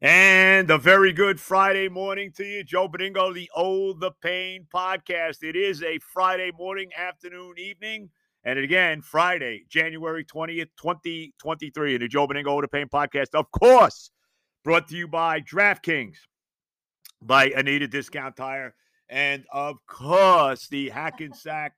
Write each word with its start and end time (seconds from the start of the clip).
And 0.00 0.70
a 0.70 0.78
very 0.78 1.12
good 1.12 1.40
Friday 1.40 1.88
morning 1.88 2.30
to 2.36 2.44
you, 2.44 2.62
Joe 2.62 2.88
Benigno, 2.88 3.34
the 3.34 3.50
Old 3.56 3.98
the 3.98 4.12
Pain 4.22 4.64
podcast. 4.72 5.42
It 5.42 5.56
is 5.56 5.82
a 5.82 5.98
Friday 5.98 6.52
morning, 6.56 6.90
afternoon, 6.96 7.54
evening, 7.58 8.08
and 8.44 8.60
again, 8.60 9.02
Friday, 9.02 9.64
January 9.68 10.24
20th, 10.24 10.68
2023, 10.80 11.96
in 11.96 12.00
the 12.00 12.06
Joe 12.06 12.28
Benigno 12.28 12.46
Oh 12.46 12.60
the 12.60 12.68
Pain 12.68 12.86
podcast, 12.86 13.34
of 13.34 13.50
course, 13.50 14.12
brought 14.62 14.86
to 14.86 14.96
you 14.96 15.08
by 15.08 15.40
DraftKings, 15.40 16.18
by 17.20 17.46
Anita 17.46 17.88
Discount 17.88 18.36
Tire, 18.36 18.76
and 19.08 19.46
of 19.52 19.84
course, 19.88 20.68
the 20.68 20.90
Hackensack 20.90 21.72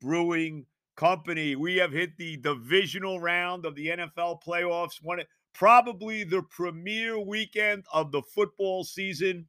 Brewing 0.00 0.66
Company. 0.96 1.54
We 1.54 1.76
have 1.76 1.92
hit 1.92 2.16
the 2.18 2.36
divisional 2.36 3.20
round 3.20 3.64
of 3.64 3.76
the 3.76 3.90
NFL 3.90 4.42
playoffs. 4.42 5.00
One 5.00 5.20
probably 5.54 6.24
the 6.24 6.42
premier 6.42 7.18
weekend 7.18 7.84
of 7.92 8.12
the 8.12 8.22
football 8.22 8.84
season. 8.84 9.46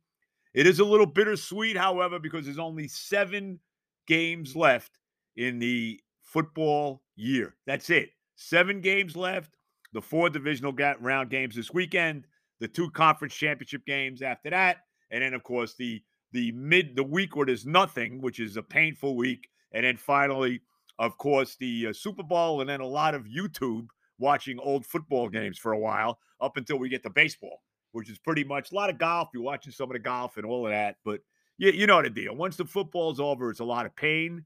It 0.54 0.68
is 0.68 0.80
a 0.80 0.86
little 0.86 1.06
bittersweet, 1.06 1.78
however, 1.78 2.20
because 2.20 2.46
there's 2.46 2.60
only 2.60 2.88
seven 2.88 3.60
games 4.08 4.56
left 4.56 4.92
in 5.38 5.60
the 5.60 6.00
football 6.22 7.04
year. 7.16 7.56
That's 7.66 7.90
it. 7.90 8.10
Seven 8.36 8.82
games 8.82 9.16
left. 9.16 9.56
The 9.94 10.02
four 10.02 10.30
divisional 10.30 10.74
round 11.00 11.30
games 11.30 11.56
this 11.56 11.74
weekend, 11.74 12.26
the 12.60 12.68
two 12.68 12.90
conference 12.92 13.34
championship 13.34 13.86
games 13.86 14.22
after 14.22 14.50
that, 14.50 14.78
and 15.12 15.22
then 15.22 15.34
of 15.34 15.44
course 15.44 15.76
the 15.76 16.02
the 16.32 16.54
mid 16.54 16.96
the 16.96 17.04
week 17.04 17.36
where 17.36 17.46
there's 17.46 17.66
nothing, 17.66 18.22
which 18.22 18.40
is 18.40 18.56
a 18.56 18.64
painful 18.64 19.18
week, 19.18 19.50
and 19.74 19.84
then 19.84 19.98
finally, 19.98 20.62
of 20.98 21.18
course, 21.18 21.56
the 21.60 21.88
uh, 21.88 21.94
Super 21.94 22.24
Bowl, 22.24 22.62
and 22.62 22.70
then 22.70 22.80
a 22.80 22.88
lot 22.88 23.16
of 23.16 23.26
YouTube 23.26 23.88
watching 24.22 24.60
old 24.60 24.86
football 24.86 25.28
games 25.28 25.58
for 25.58 25.74
a 25.74 25.80
while 25.80 26.20
up 26.40 26.56
until 26.56 26.78
we 26.78 26.88
get 26.88 27.04
to 27.04 27.10
baseball, 27.10 27.62
which 27.92 28.10
is 28.10 28.18
pretty 28.18 28.44
much 28.44 28.72
a 28.72 28.76
lot 28.76 28.90
of 28.90 28.98
golf. 28.98 29.30
You're 29.34 29.44
watching 29.44 29.74
some 29.74 29.90
of 29.90 29.94
the 29.94 30.00
golf 30.00 30.38
and 30.38 30.46
all 30.46 30.66
of 30.66 30.72
that. 30.72 30.96
But 31.04 31.20
you, 31.58 31.72
you 31.72 31.88
know 31.88 32.02
the 32.02 32.10
deal. 32.10 32.36
Once 32.36 32.56
the 32.56 32.66
football's 32.66 33.20
over, 33.20 33.50
it's 33.50 33.60
a 33.60 33.66
lot 33.66 33.86
of 33.86 33.96
pain. 33.96 34.46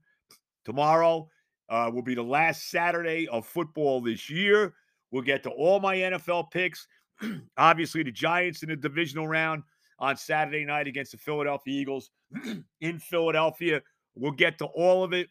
Tomorrow 0.64 1.28
uh, 1.68 1.90
will 1.92 2.02
be 2.02 2.14
the 2.14 2.22
last 2.22 2.70
Saturday 2.70 3.28
of 3.28 3.46
football 3.46 4.00
this 4.00 4.28
year. 4.28 4.74
We'll 5.12 5.22
get 5.22 5.42
to 5.44 5.50
all 5.50 5.78
my 5.78 5.96
NFL 5.96 6.50
picks. 6.50 6.88
Obviously, 7.56 8.02
the 8.02 8.10
Giants 8.10 8.62
in 8.62 8.70
the 8.70 8.76
divisional 8.76 9.28
round 9.28 9.62
on 9.98 10.16
Saturday 10.16 10.64
night 10.64 10.86
against 10.86 11.12
the 11.12 11.18
Philadelphia 11.18 11.80
Eagles 11.80 12.10
in 12.80 12.98
Philadelphia. 12.98 13.80
We'll 14.14 14.32
get 14.32 14.58
to 14.58 14.66
all 14.66 15.04
of 15.04 15.12
it. 15.12 15.28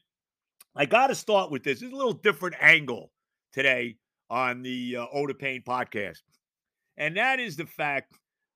I 0.76 0.86
got 0.86 1.08
to 1.08 1.16
start 1.16 1.52
with 1.52 1.64
this. 1.64 1.82
It's 1.82 1.94
a 1.94 1.96
little 1.96 2.14
different 2.14 2.56
angle 2.60 3.12
today 3.54 3.98
on 4.30 4.62
the 4.62 4.98
uh, 4.98 5.06
Oda 5.14 5.34
Payne 5.34 5.62
podcast. 5.62 6.22
And 6.98 7.18
that 7.18 7.40
is 7.40 7.56
the 7.56 7.66
fact 7.66 8.14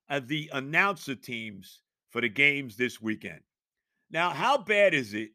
of 0.10 0.28
the 0.28 0.50
announcer 0.54 1.16
teams 1.16 1.82
for 2.10 2.22
the 2.22 2.30
games 2.30 2.76
this 2.76 3.02
weekend. 3.02 3.42
Now, 4.12 4.32
how 4.32 4.58
bad 4.58 4.94
is 4.94 5.14
it? 5.14 5.30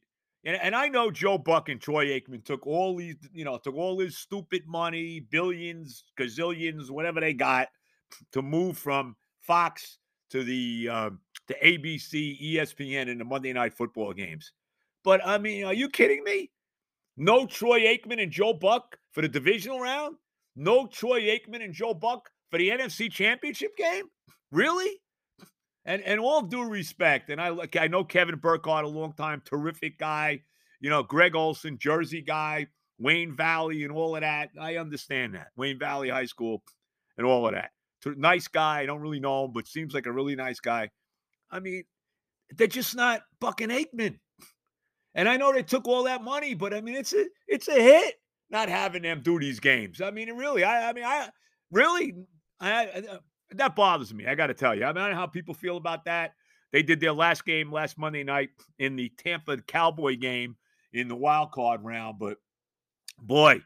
And, 0.45 0.57
and 0.57 0.75
I 0.75 0.89
know 0.89 1.11
Joe 1.11 1.39
Buck 1.39 1.69
and 1.69 1.81
Troy 1.81 2.07
Aikman 2.07 2.45
took 2.45 2.67
all 2.67 2.97
these, 2.97 3.17
you 3.33 3.45
know, 3.45 3.57
took 3.59 3.77
all 3.77 3.97
this 3.97 4.17
stupid 4.17 4.63
money, 4.67 5.21
billions, 5.21 6.05
gazillions, 6.19 6.91
whatever 6.91 7.21
they 7.21 7.33
got, 7.33 7.69
to 8.33 8.43
move 8.43 8.77
from 8.77 9.17
Fox 9.41 9.99
to 10.31 10.43
the 10.43 10.89
um, 10.89 11.21
to 11.49 11.57
ABC, 11.63 12.55
ESPN, 12.55 13.11
and 13.11 13.21
the 13.21 13.25
Monday 13.25 13.53
Night 13.53 13.75
Football 13.75 14.13
games. 14.13 14.53
But 15.05 15.21
I 15.25 15.39
mean, 15.39 15.65
are 15.65 15.75
you 15.75 15.89
kidding 15.89 16.25
me? 16.25 16.51
No 17.17 17.47
Troy 17.47 17.81
Aikman 17.83 18.23
and 18.23 18.33
Joe 18.33 18.53
Buck 18.53 18.99
for 19.13 19.23
the 19.23 19.29
divisional 19.29 19.81
round? 19.81 20.17
No 20.57 20.87
Troy 20.87 21.23
Aikman 21.23 21.65
and 21.65 21.75
Joe 21.75 21.95
Buck 21.95 22.31
for 22.51 22.59
the 22.59 22.71
NFC 22.71 23.11
Championship 23.11 23.77
game? 23.77 24.05
Really? 24.53 25.01
And 25.85 26.03
and 26.03 26.21
all 26.21 26.43
due 26.43 26.65
respect, 26.65 27.29
and 27.29 27.41
I 27.41 27.55
I 27.79 27.89
know 27.89 28.05
Kevin 28.05 28.37
Burkhardt, 28.37 28.85
a 28.85 28.89
long 28.89 29.13
time 29.13 29.43
terrific 29.45 29.99
guy. 29.99 30.43
You 30.81 30.91
know, 30.91 31.03
Greg 31.03 31.35
Olsen, 31.35 31.79
Jersey 31.79 32.23
guy, 32.23 32.69
Wayne 32.99 33.37
Valley, 33.37 33.85
and 33.85 33.93
all 33.93 34.15
of 34.15 34.23
that. 34.23 34.51
I 34.61 34.77
understand 34.77 35.35
that. 35.35 35.49
Wayne 35.57 35.79
Valley 35.79 36.09
High 36.09 36.25
School 36.27 36.63
and 37.19 37.27
all 37.27 37.47
of 37.47 37.55
that. 37.55 37.71
Nice 38.07 38.49
guy. 38.49 38.81
I 38.81 38.87
don't 38.87 39.01
really 39.01 39.21
know 39.21 39.45
him, 39.45 39.53
but 39.53 39.67
seems 39.67 39.95
like 39.95 40.07
a 40.07 40.13
really 40.13 40.37
nice 40.37 40.61
guy. 40.61 40.91
I 41.51 41.61
mean, 41.61 41.85
they're 42.51 42.67
just 42.67 42.95
not 42.95 43.23
Buck 43.41 43.61
and 43.61 43.73
Aikman. 43.73 44.19
And 45.15 45.29
I 45.29 45.37
know 45.37 45.53
they 45.53 45.63
took 45.63 45.87
all 45.87 46.05
that 46.05 46.23
money, 46.23 46.55
but 46.55 46.75
I 46.75 46.81
mean, 46.81 46.97
it's 46.97 47.13
a 47.13 47.27
it's 47.47 47.69
a 47.69 47.75
hit 47.75 48.15
not 48.51 48.69
having 48.69 49.03
them 49.03 49.21
do 49.23 49.39
these 49.39 49.61
games. 49.61 50.01
I 50.01 50.11
mean, 50.11 50.31
really, 50.33 50.65
I, 50.65 50.91
I 50.91 50.93
mean, 50.93 51.05
I 51.05 51.29
really, 51.71 52.15
I, 52.61 52.87
I 52.87 52.99
uh, 53.13 53.19
that 53.53 53.77
bothers 53.77 54.13
me. 54.13 54.27
I 54.27 54.35
got 54.35 54.49
to 54.49 54.55
tell 54.55 54.75
you. 54.75 54.85
I 54.85 54.93
mean, 54.93 55.03
I 55.03 55.11
know 55.11 55.17
how 55.17 55.27
people 55.27 55.55
feel 55.55 55.77
about 55.77 56.05
that. 56.07 56.35
They 56.73 56.83
did 56.83 57.01
their 57.01 57.13
last 57.13 57.45
game 57.45 57.71
last 57.71 57.99
Monday 57.99 58.25
night 58.25 58.51
in 58.79 58.97
the 58.97 59.11
Tampa 59.19 59.59
Cowboy 59.59 60.17
game 60.17 60.57
in 60.93 61.09
the 61.09 61.15
wild 61.15 61.53
card 61.53 61.85
round, 61.85 62.19
but 62.19 62.39
boy, 63.19 63.61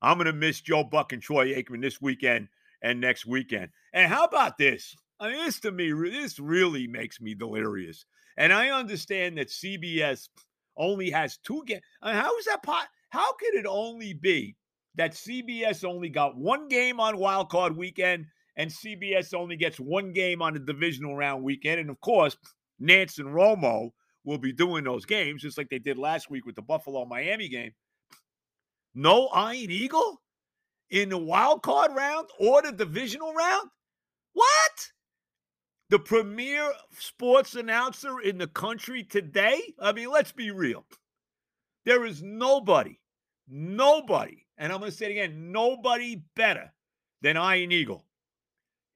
I'm 0.00 0.16
going 0.16 0.26
to 0.26 0.32
miss 0.32 0.60
Joe 0.60 0.84
Buck 0.84 1.12
and 1.12 1.22
Troy 1.22 1.54
Aikman 1.54 1.80
this 1.80 2.00
weekend 2.00 2.48
and 2.82 3.00
next 3.00 3.26
weekend. 3.26 3.70
And 3.92 4.12
how 4.12 4.24
about 4.24 4.58
this? 4.58 4.94
I 5.20 5.28
mean, 5.28 5.44
this 5.44 5.60
to 5.60 5.72
me, 5.72 5.92
this 5.92 6.38
really 6.38 6.86
makes 6.86 7.20
me 7.20 7.34
delirious. 7.34 8.04
And 8.36 8.52
I 8.52 8.70
understand 8.70 9.38
that 9.38 9.48
CBS 9.48 10.28
only 10.76 11.10
has 11.10 11.38
two 11.38 11.62
games. 11.66 11.82
I 12.02 12.12
mean, 12.12 12.22
how 12.22 12.36
is 12.38 12.44
that 12.46 12.62
pot? 12.62 12.88
How 13.12 13.34
could 13.34 13.52
it 13.52 13.66
only 13.68 14.14
be 14.14 14.56
that 14.94 15.12
CBS 15.12 15.84
only 15.84 16.08
got 16.08 16.34
one 16.34 16.68
game 16.68 16.98
on 16.98 17.18
wild 17.18 17.50
card 17.50 17.76
weekend 17.76 18.24
and 18.56 18.70
CBS 18.70 19.34
only 19.34 19.54
gets 19.54 19.78
one 19.78 20.14
game 20.14 20.40
on 20.40 20.54
the 20.54 20.60
divisional 20.60 21.14
round 21.14 21.44
weekend? 21.44 21.78
And 21.78 21.90
of 21.90 22.00
course, 22.00 22.38
Nantz 22.80 23.18
and 23.18 23.28
Romo 23.28 23.90
will 24.24 24.38
be 24.38 24.54
doing 24.54 24.84
those 24.84 25.04
games 25.04 25.42
just 25.42 25.58
like 25.58 25.68
they 25.68 25.78
did 25.78 25.98
last 25.98 26.30
week 26.30 26.46
with 26.46 26.54
the 26.54 26.62
Buffalo 26.62 27.04
Miami 27.04 27.50
game. 27.50 27.72
No 28.94 29.28
Ian 29.36 29.70
Eagle 29.70 30.22
in 30.88 31.10
the 31.10 31.18
wild 31.18 31.62
card 31.62 31.90
round 31.94 32.28
or 32.40 32.62
the 32.62 32.72
divisional 32.72 33.34
round? 33.34 33.68
What? 34.32 34.90
The 35.90 35.98
premier 35.98 36.72
sports 36.98 37.56
announcer 37.56 38.20
in 38.20 38.38
the 38.38 38.46
country 38.46 39.04
today? 39.04 39.60
I 39.78 39.92
mean, 39.92 40.08
let's 40.10 40.32
be 40.32 40.50
real. 40.50 40.86
There 41.84 42.06
is 42.06 42.22
nobody 42.22 43.00
Nobody, 43.48 44.46
and 44.58 44.72
I'm 44.72 44.78
going 44.78 44.90
to 44.90 44.96
say 44.96 45.06
it 45.06 45.10
again, 45.12 45.52
nobody 45.52 46.22
better 46.36 46.72
than 47.22 47.36
Ian 47.36 47.72
Eagle. 47.72 48.04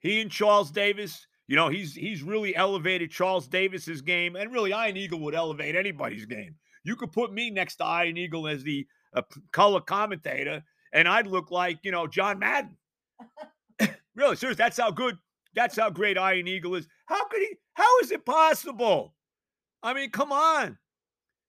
He 0.01 0.21
and 0.21 0.31
Charles 0.31 0.71
Davis, 0.71 1.27
you 1.49 1.57
know, 1.57 1.69
he's 1.69 1.95
he's 1.95 2.23
really 2.23 2.55
elevated 2.55 3.11
Charles 3.11 3.49
Davis's 3.49 4.03
game, 4.03 4.37
and 4.37 4.53
really 4.53 4.71
Ian 4.71 4.97
Eagle 4.97 5.21
would 5.21 5.35
elevate 5.35 5.75
anybody's 5.75 6.27
game. 6.27 6.55
You 6.85 6.97
could 6.97 7.13
put 7.13 7.33
me 7.33 7.51
next 7.51 7.77
to 7.77 7.85
Ian 7.85 8.17
Eagle 8.17 8.47
as 8.47 8.63
the 8.63 8.87
uh, 9.15 9.23
color 9.53 9.81
commentator, 9.81 10.63
and 10.93 11.09
I'd 11.09 11.27
look 11.27 11.51
like 11.51 11.81
you 11.83 11.91
know 11.91 12.07
John 12.07 12.39
Madden. 12.39 12.77
really, 14.15 14.37
serious. 14.37 14.59
That's 14.59 14.79
how 14.79 14.91
good. 14.91 15.17
That's 15.55 15.77
how 15.77 15.91
great 15.91 16.17
Ian 16.17 16.47
Eagle 16.47 16.75
is. 16.75 16.87
How 17.07 17.27
could 17.29 17.41
he? 17.41 17.55
How 17.75 17.99
is 18.01 18.11
it 18.11 18.25
possible? 18.25 19.15
I 19.83 19.95
mean, 19.95 20.11
come 20.11 20.33
on. 20.33 20.79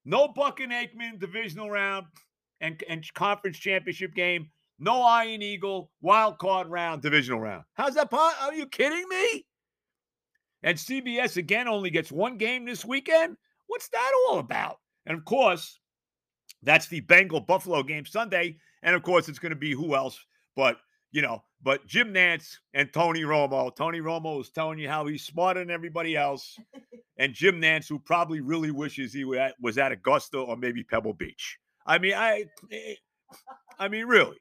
No 0.06 0.30
Buck 0.30 0.62
and 0.62 0.72
Aikman 0.72 1.20
divisional 1.20 1.70
round 1.70 2.06
and, 2.62 2.84
and 2.90 3.14
conference 3.14 3.58
championship 3.58 4.14
game. 4.14 4.50
No 4.80 5.02
Ian 5.24 5.42
Eagle, 5.42 5.92
wild 6.02 6.38
card 6.38 6.68
round, 6.68 7.02
divisional 7.02 7.40
round. 7.40 7.64
How's 7.74 7.96
that? 7.96 8.14
Are 8.14 8.54
you 8.54 8.68
kidding 8.68 9.06
me? 9.10 9.46
And 10.64 10.78
CBS 10.78 11.38
again 11.38 11.68
only 11.68 11.90
gets 11.90 12.12
one 12.12 12.38
game 12.38 12.66
this 12.66 12.86
weekend. 12.86 13.38
What's 13.68 13.90
that 13.90 14.12
all 14.28 14.40
about? 14.40 14.78
And 15.06 15.18
of 15.18 15.26
course, 15.26 15.80
that's 16.62 16.88
the 16.88 17.00
Bengal 17.02 17.42
Buffalo 17.42 17.82
game 17.84 18.06
Sunday. 18.06 18.58
And 18.84 18.96
of 18.96 19.02
course, 19.02 19.30
it's 19.30 19.40
going 19.40 19.52
to 19.52 19.56
be 19.56 19.74
who 19.74 19.96
else 19.96 20.20
but, 20.58 20.78
you 21.12 21.22
know, 21.22 21.44
but 21.64 21.86
Jim 21.86 22.14
Nantz 22.14 22.58
and 22.74 22.92
Tony 22.92 23.22
Romo. 23.22 23.74
Tony 23.74 24.02
Romo 24.02 24.42
is 24.42 24.50
telling 24.50 24.80
you 24.80 24.90
how 24.90 25.06
he's 25.06 25.24
smarter 25.24 25.62
than 25.62 25.70
everybody 25.70 26.18
else. 26.18 26.58
and 27.20 27.34
Jim 27.34 27.62
Nantz, 27.62 27.88
who 27.88 28.00
probably 28.00 28.42
really 28.42 28.72
wishes 28.72 29.14
he 29.14 29.24
was 29.24 29.78
at 29.78 29.92
Augusta 29.92 30.40
or 30.40 30.58
maybe 30.58 30.84
Pebble 30.84 31.14
Beach. 31.14 31.60
I 31.88 31.98
mean, 31.98 32.14
I, 32.14 32.46
eh, 32.72 32.96
I 33.80 33.88
mean, 33.88 34.06
really. 34.06 34.38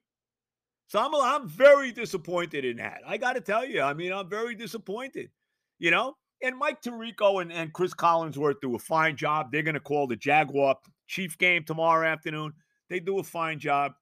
So 0.89 1.01
I'm, 1.01 1.15
I'm 1.15 1.49
very 1.49 1.93
disappointed 1.93 2.65
in 2.65 2.77
that. 2.77 3.01
I 3.07 3.17
got 3.17 3.35
to 3.35 3.41
tell 3.41 3.65
you, 3.65 3.83
I 3.83 3.95
mean, 3.95 4.13
I'm 4.13 4.29
very 4.29 4.55
disappointed. 4.55 5.31
You 5.79 5.91
know, 5.91 6.15
and 6.43 6.57
Mike 6.57 6.83
Tirico 6.83 7.43
and, 7.43 7.53
and 7.53 7.73
Chris 7.73 7.95
Collinsworth 7.95 8.61
do 8.61 8.75
a 8.75 8.79
fine 8.79 9.17
job. 9.17 9.51
They're 9.51 9.63
going 9.63 9.75
to 9.75 9.81
call 9.81 10.07
the 10.07 10.17
Jaguar 10.17 10.77
Chief 11.07 11.37
game 11.39 11.65
tomorrow 11.65 12.07
afternoon. 12.07 12.53
They 12.89 13.01
do 13.01 13.19
a 13.19 13.23
fine 13.23 13.59
job, 13.59 13.93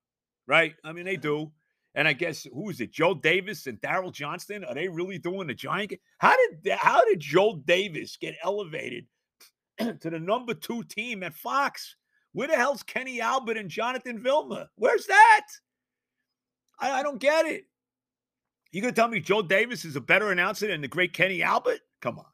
right? 0.47 0.75
I 0.85 0.93
mean, 0.93 1.05
they 1.05 1.17
do. 1.17 1.52
And 1.94 2.08
I 2.08 2.12
guess 2.12 2.47
who 2.52 2.70
is 2.70 2.81
it? 2.81 2.93
Joe 2.93 3.14
Davis 3.14 3.67
and 3.67 3.81
Daryl 3.81 4.12
Johnston? 4.12 4.64
Are 4.64 4.75
they 4.75 4.88
really 4.88 5.19
doing 5.19 5.47
the 5.47 5.55
giant? 5.55 5.90
Game? 5.90 5.99
How 6.19 6.35
did 6.37 6.73
how 6.73 7.05
did 7.05 7.20
Joe 7.20 7.62
Davis 7.64 8.17
get 8.17 8.35
elevated 8.43 9.06
to 9.79 10.11
the 10.11 10.19
number 10.19 10.55
two 10.55 10.82
team 10.85 11.23
at 11.23 11.35
Fox? 11.35 11.94
Where 12.34 12.48
the 12.48 12.56
hell's 12.56 12.82
Kenny 12.82 13.20
Albert 13.20 13.56
and 13.56 13.70
Jonathan 13.70 14.22
Vilma? 14.22 14.69
Where's 14.75 15.06
that? 15.06 15.46
I, 16.78 16.90
I 16.90 17.02
don't 17.02 17.20
get 17.20 17.46
it. 17.46 17.64
You 18.72 18.81
gonna 18.81 18.92
tell 18.92 19.08
me 19.08 19.20
Joe 19.20 19.40
Davis 19.40 19.84
is 19.84 19.94
a 19.94 20.00
better 20.00 20.32
announcer 20.32 20.66
than 20.66 20.81
the 20.81 20.88
great 20.88 21.12
Kenny 21.12 21.42
Albert? 21.44 21.78
Come 22.02 22.19
on, 22.19 22.26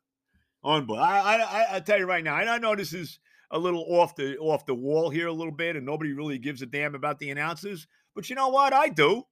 on, 0.65 0.81
unbelievable. 0.81 1.05
I, 1.05 1.37
I, 1.37 1.77
I 1.77 1.81
tell 1.81 1.99
you 1.99 2.07
right 2.07 2.25
now, 2.25 2.35
I 2.35 2.59
know 2.59 2.75
this 2.75 2.95
is 2.95 3.21
a 3.51 3.59
little 3.59 3.85
off 3.89 4.17
the 4.17 4.39
off 4.39 4.65
the 4.65 4.75
wall 4.75 5.11
here 5.11 5.27
a 5.27 5.33
little 5.33 5.53
bit, 5.53 5.77
and 5.77 5.85
nobody 5.85 6.13
really 6.13 6.39
gives 6.39 6.63
a 6.63 6.67
damn 6.67 6.95
about 6.95 7.19
the 7.19 7.31
announcers. 7.31 7.87
But 8.15 8.31
you 8.31 8.37
know 8.37 8.49
what? 8.49 8.73
I 8.73 8.89
do. 8.89 9.25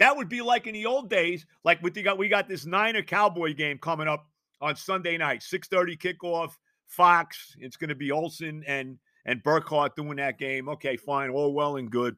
That 0.00 0.16
would 0.16 0.28
be 0.28 0.42
like 0.42 0.66
in 0.66 0.74
the 0.74 0.86
old 0.86 1.08
days, 1.08 1.46
like 1.64 1.80
with 1.84 1.94
the 1.94 2.02
got 2.02 2.18
we 2.18 2.28
got 2.28 2.48
this 2.48 2.66
Niner 2.66 3.02
Cowboy 3.02 3.54
game 3.54 3.78
coming 3.78 4.08
up 4.08 4.26
on 4.60 4.74
Sunday 4.74 5.16
night, 5.16 5.44
six 5.44 5.68
thirty 5.68 5.96
kickoff, 5.96 6.50
Fox. 6.88 7.54
It's 7.58 7.76
going 7.76 7.90
to 7.90 7.94
be 7.94 8.10
Olsen 8.10 8.64
and 8.66 8.98
and 9.24 9.42
Burkhardt 9.42 9.96
doing 9.96 10.16
that 10.16 10.38
game. 10.38 10.68
Okay, 10.68 10.96
fine, 10.96 11.30
all 11.30 11.52
well 11.52 11.76
and 11.76 11.90
good. 11.90 12.16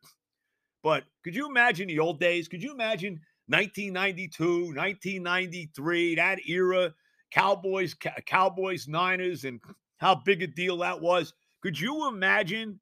But 0.82 1.04
could 1.22 1.34
you 1.34 1.48
imagine 1.48 1.88
the 1.88 1.98
old 1.98 2.20
days? 2.20 2.48
Could 2.48 2.62
you 2.62 2.72
imagine 2.72 3.20
1992, 3.46 4.74
1993, 4.74 6.14
that 6.16 6.38
era, 6.48 6.94
Cowboys, 7.30 7.94
Cowboys, 8.26 8.86
Niners, 8.86 9.44
and 9.44 9.60
how 9.98 10.14
big 10.14 10.42
a 10.42 10.46
deal 10.46 10.78
that 10.78 11.00
was? 11.00 11.32
Could 11.62 11.80
you 11.80 12.08
imagine 12.08 12.80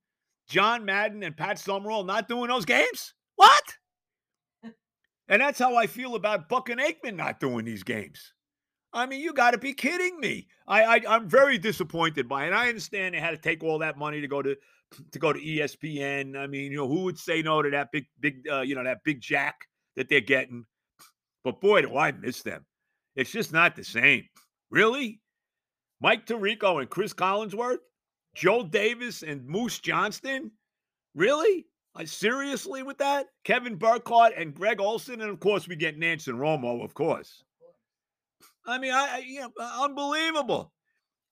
John 0.48 0.84
Madden 0.84 1.22
and 1.22 1.36
Pat 1.36 1.58
Summerall 1.58 2.04
not 2.04 2.28
doing 2.28 2.48
those 2.48 2.64
games? 2.64 3.14
What? 3.36 3.62
and 5.28 5.40
that's 5.40 5.58
how 5.58 5.76
I 5.76 5.86
feel 5.86 6.14
about 6.16 6.48
Buck 6.48 6.68
and 6.68 6.80
Aikman 6.80 7.16
not 7.16 7.40
doing 7.40 7.64
these 7.64 7.82
games. 7.82 8.32
I 8.92 9.06
mean, 9.06 9.20
you 9.20 9.32
got 9.32 9.52
to 9.52 9.58
be 9.58 9.72
kidding 9.72 10.20
me. 10.20 10.48
I, 10.66 10.82
I 10.84 11.00
I'm 11.08 11.28
very 11.28 11.58
disappointed 11.58 12.28
by 12.28 12.46
it. 12.46 12.52
I 12.52 12.68
understand 12.68 13.14
they 13.14 13.20
had 13.20 13.30
to 13.30 13.38
take 13.38 13.62
all 13.62 13.78
that 13.78 13.98
money 13.98 14.20
to 14.20 14.28
go 14.28 14.42
to 14.42 14.56
to 15.12 15.18
go 15.18 15.32
to 15.32 15.40
ESPN. 15.40 16.36
I 16.36 16.46
mean, 16.46 16.72
you 16.72 16.78
know, 16.78 16.88
who 16.88 17.04
would 17.04 17.18
say 17.18 17.42
no 17.42 17.62
to 17.62 17.70
that 17.70 17.90
big 17.92 18.06
big 18.20 18.46
uh, 18.50 18.60
you 18.60 18.74
know 18.74 18.84
that 18.84 19.04
big 19.04 19.20
jack 19.20 19.66
that 19.96 20.08
they're 20.08 20.20
getting? 20.20 20.66
But 21.44 21.60
boy, 21.60 21.82
do 21.82 21.96
I 21.96 22.12
miss 22.12 22.42
them. 22.42 22.64
It's 23.16 23.30
just 23.30 23.52
not 23.52 23.76
the 23.76 23.84
same. 23.84 24.24
Really? 24.70 25.20
Mike 26.00 26.26
Tirico 26.26 26.80
and 26.80 26.90
Chris 26.90 27.12
Collinsworth, 27.12 27.78
Joe 28.34 28.64
Davis 28.64 29.22
and 29.22 29.46
Moose 29.46 29.78
Johnston? 29.78 30.50
Really? 31.14 31.66
I 31.94 32.04
seriously 32.04 32.82
with 32.82 32.98
that? 32.98 33.26
Kevin 33.44 33.76
Burkhardt 33.76 34.32
and 34.36 34.54
Greg 34.54 34.80
Olsen, 34.80 35.20
and 35.20 35.30
of 35.30 35.40
course 35.40 35.68
we 35.68 35.76
get 35.76 36.00
Nantz 36.00 36.26
and 36.26 36.38
Romo, 36.38 36.82
of 36.82 36.94
course. 36.94 37.44
I 38.66 38.78
mean, 38.78 38.92
I, 38.92 39.16
I 39.16 39.18
you 39.18 39.40
know, 39.40 39.52
uh, 39.58 39.84
unbelievable. 39.84 40.72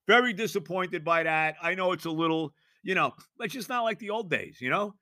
Very 0.07 0.33
disappointed 0.33 1.05
by 1.05 1.23
that. 1.23 1.57
I 1.63 1.75
know 1.75 1.93
it's 1.93 2.05
a 2.07 2.11
little, 2.11 2.53
you 2.83 2.95
know, 2.95 3.13
it's 3.39 3.55
just 3.55 3.69
not 3.69 3.83
like 3.83 3.99
the 3.99 4.11
old 4.11 4.31
days, 4.31 4.61
you 4.61 4.71
know. 4.71 4.95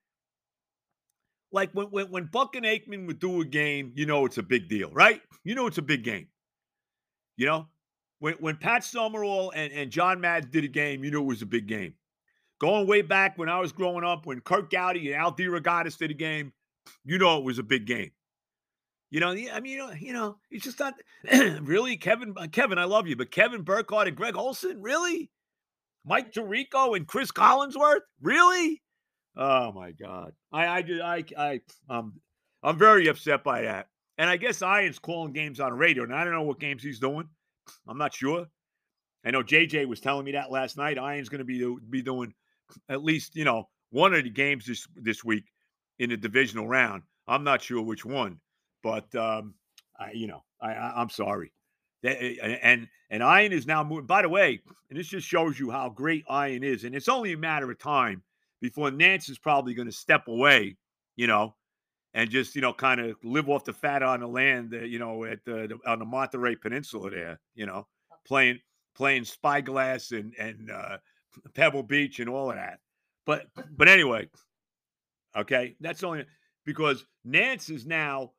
Like 1.50 1.70
when 1.72 1.86
when 1.86 2.10
when 2.10 2.26
Buck 2.26 2.56
and 2.56 2.66
Aikman 2.66 3.06
would 3.06 3.18
do 3.18 3.40
a 3.40 3.44
game, 3.44 3.92
you 3.94 4.04
know 4.04 4.26
it's 4.26 4.38
a 4.38 4.42
big 4.42 4.68
deal, 4.68 4.90
right? 4.90 5.22
You 5.44 5.54
know 5.54 5.66
it's 5.66 5.78
a 5.78 5.82
big 5.82 6.04
game. 6.04 6.28
You 7.38 7.46
know, 7.46 7.68
when 8.18 8.34
when 8.34 8.56
Pat 8.56 8.84
Summerall 8.84 9.52
and, 9.54 9.72
and 9.72 9.90
John 9.90 10.20
Madden 10.20 10.50
did 10.50 10.64
a 10.64 10.68
game, 10.68 11.04
you 11.04 11.10
knew 11.10 11.22
it 11.22 11.26
was 11.26 11.42
a 11.42 11.46
big 11.46 11.66
game. 11.66 11.94
Going 12.60 12.86
way 12.86 13.02
back 13.02 13.38
when 13.38 13.48
I 13.48 13.60
was 13.60 13.72
growing 13.72 14.04
up, 14.04 14.26
when 14.26 14.40
Curt 14.40 14.70
Gowdy 14.70 15.12
and 15.12 15.22
Al 15.22 15.32
DeRogatis 15.32 15.96
did 15.96 16.10
a 16.10 16.14
game, 16.14 16.52
you 17.04 17.16
know 17.16 17.38
it 17.38 17.44
was 17.44 17.58
a 17.58 17.62
big 17.62 17.86
game. 17.86 18.10
You 19.10 19.20
know, 19.20 19.30
I 19.30 19.60
mean, 19.60 19.72
you 19.72 19.78
know, 19.78 19.92
you 19.92 20.12
know, 20.12 20.36
it's 20.50 20.64
just 20.64 20.78
not 20.78 20.94
really 21.62 21.96
Kevin. 21.96 22.34
Uh, 22.36 22.46
Kevin, 22.50 22.78
I 22.78 22.84
love 22.84 23.06
you, 23.06 23.16
but 23.16 23.30
Kevin 23.30 23.62
Burkhardt 23.62 24.08
and 24.08 24.16
Greg 24.16 24.36
Olsen, 24.36 24.82
really? 24.82 25.30
Mike 26.04 26.32
Tirico 26.32 26.96
and 26.96 27.06
Chris 27.06 27.30
Collinsworth, 27.30 28.00
really? 28.20 28.82
Oh 29.36 29.72
my 29.72 29.92
God, 29.92 30.32
I, 30.52 30.66
I, 30.66 30.84
I, 31.02 31.24
I, 31.38 31.60
um, 31.88 32.14
I'm 32.62 32.78
very 32.78 33.08
upset 33.08 33.44
by 33.44 33.62
that. 33.62 33.88
And 34.18 34.28
I 34.28 34.36
guess 34.36 34.62
Ian's 34.62 34.98
calling 34.98 35.32
games 35.32 35.60
on 35.60 35.72
radio, 35.74 36.02
and 36.02 36.14
I 36.14 36.24
don't 36.24 36.32
know 36.32 36.42
what 36.42 36.58
games 36.58 36.82
he's 36.82 36.98
doing. 36.98 37.28
I'm 37.86 37.98
not 37.98 38.14
sure. 38.14 38.46
I 39.24 39.30
know 39.30 39.42
JJ 39.42 39.86
was 39.86 40.00
telling 40.00 40.24
me 40.24 40.32
that 40.32 40.50
last 40.50 40.76
night. 40.76 40.96
Ian's 40.96 41.28
going 41.28 41.38
to 41.38 41.44
be 41.44 41.76
be 41.88 42.02
doing 42.02 42.34
at 42.88 43.04
least 43.04 43.36
you 43.36 43.44
know 43.44 43.68
one 43.90 44.14
of 44.14 44.24
the 44.24 44.30
games 44.30 44.66
this 44.66 44.86
this 44.96 45.24
week 45.24 45.44
in 45.98 46.10
the 46.10 46.16
divisional 46.16 46.66
round. 46.66 47.02
I'm 47.26 47.44
not 47.44 47.62
sure 47.62 47.82
which 47.82 48.04
one, 48.04 48.40
but 48.82 49.12
um, 49.14 49.54
I, 49.98 50.12
you 50.12 50.26
know, 50.26 50.44
I, 50.60 50.72
I 50.72 51.02
am 51.02 51.10
sorry. 51.10 51.52
And 52.04 52.86
and 53.10 53.22
Ian 53.22 53.52
is 53.52 53.66
now 53.66 53.82
moving. 53.82 54.06
By 54.06 54.22
the 54.22 54.28
way, 54.28 54.60
and 54.88 54.98
this 54.98 55.08
just 55.08 55.26
shows 55.26 55.58
you 55.58 55.70
how 55.70 55.88
great 55.88 56.24
Ian 56.30 56.62
is, 56.62 56.84
and 56.84 56.94
it's 56.94 57.08
only 57.08 57.32
a 57.32 57.36
matter 57.36 57.70
of 57.70 57.78
time 57.78 58.22
before 58.60 58.90
Nantz 58.90 59.28
is 59.28 59.38
probably 59.38 59.74
going 59.74 59.88
to 59.88 59.92
step 59.92 60.28
away. 60.28 60.76
You 61.16 61.26
know, 61.26 61.56
and 62.14 62.30
just 62.30 62.54
you 62.54 62.60
know 62.60 62.72
kind 62.72 63.00
of 63.00 63.16
live 63.22 63.48
off 63.48 63.64
the 63.64 63.72
fat 63.72 64.02
on 64.02 64.20
the 64.20 64.26
land, 64.26 64.74
uh, 64.74 64.78
you 64.78 64.98
know, 64.98 65.24
at 65.24 65.44
the, 65.44 65.68
the, 65.68 65.90
on 65.90 65.98
the 65.98 66.04
Monterey 66.04 66.56
Peninsula 66.56 67.10
there, 67.10 67.40
you 67.54 67.66
know, 67.66 67.86
playing 68.26 68.58
playing 68.94 69.24
Spyglass 69.24 70.12
and 70.12 70.34
and 70.38 70.70
uh, 70.70 70.98
Pebble 71.54 71.82
Beach 71.82 72.20
and 72.20 72.28
all 72.28 72.50
of 72.50 72.56
that. 72.56 72.78
But 73.26 73.46
but 73.76 73.88
anyway, 73.88 74.28
okay, 75.36 75.76
that's 75.80 76.02
only 76.02 76.24
because 76.64 77.04
Nantz 77.26 77.70
is 77.70 77.86
now. 77.86 78.32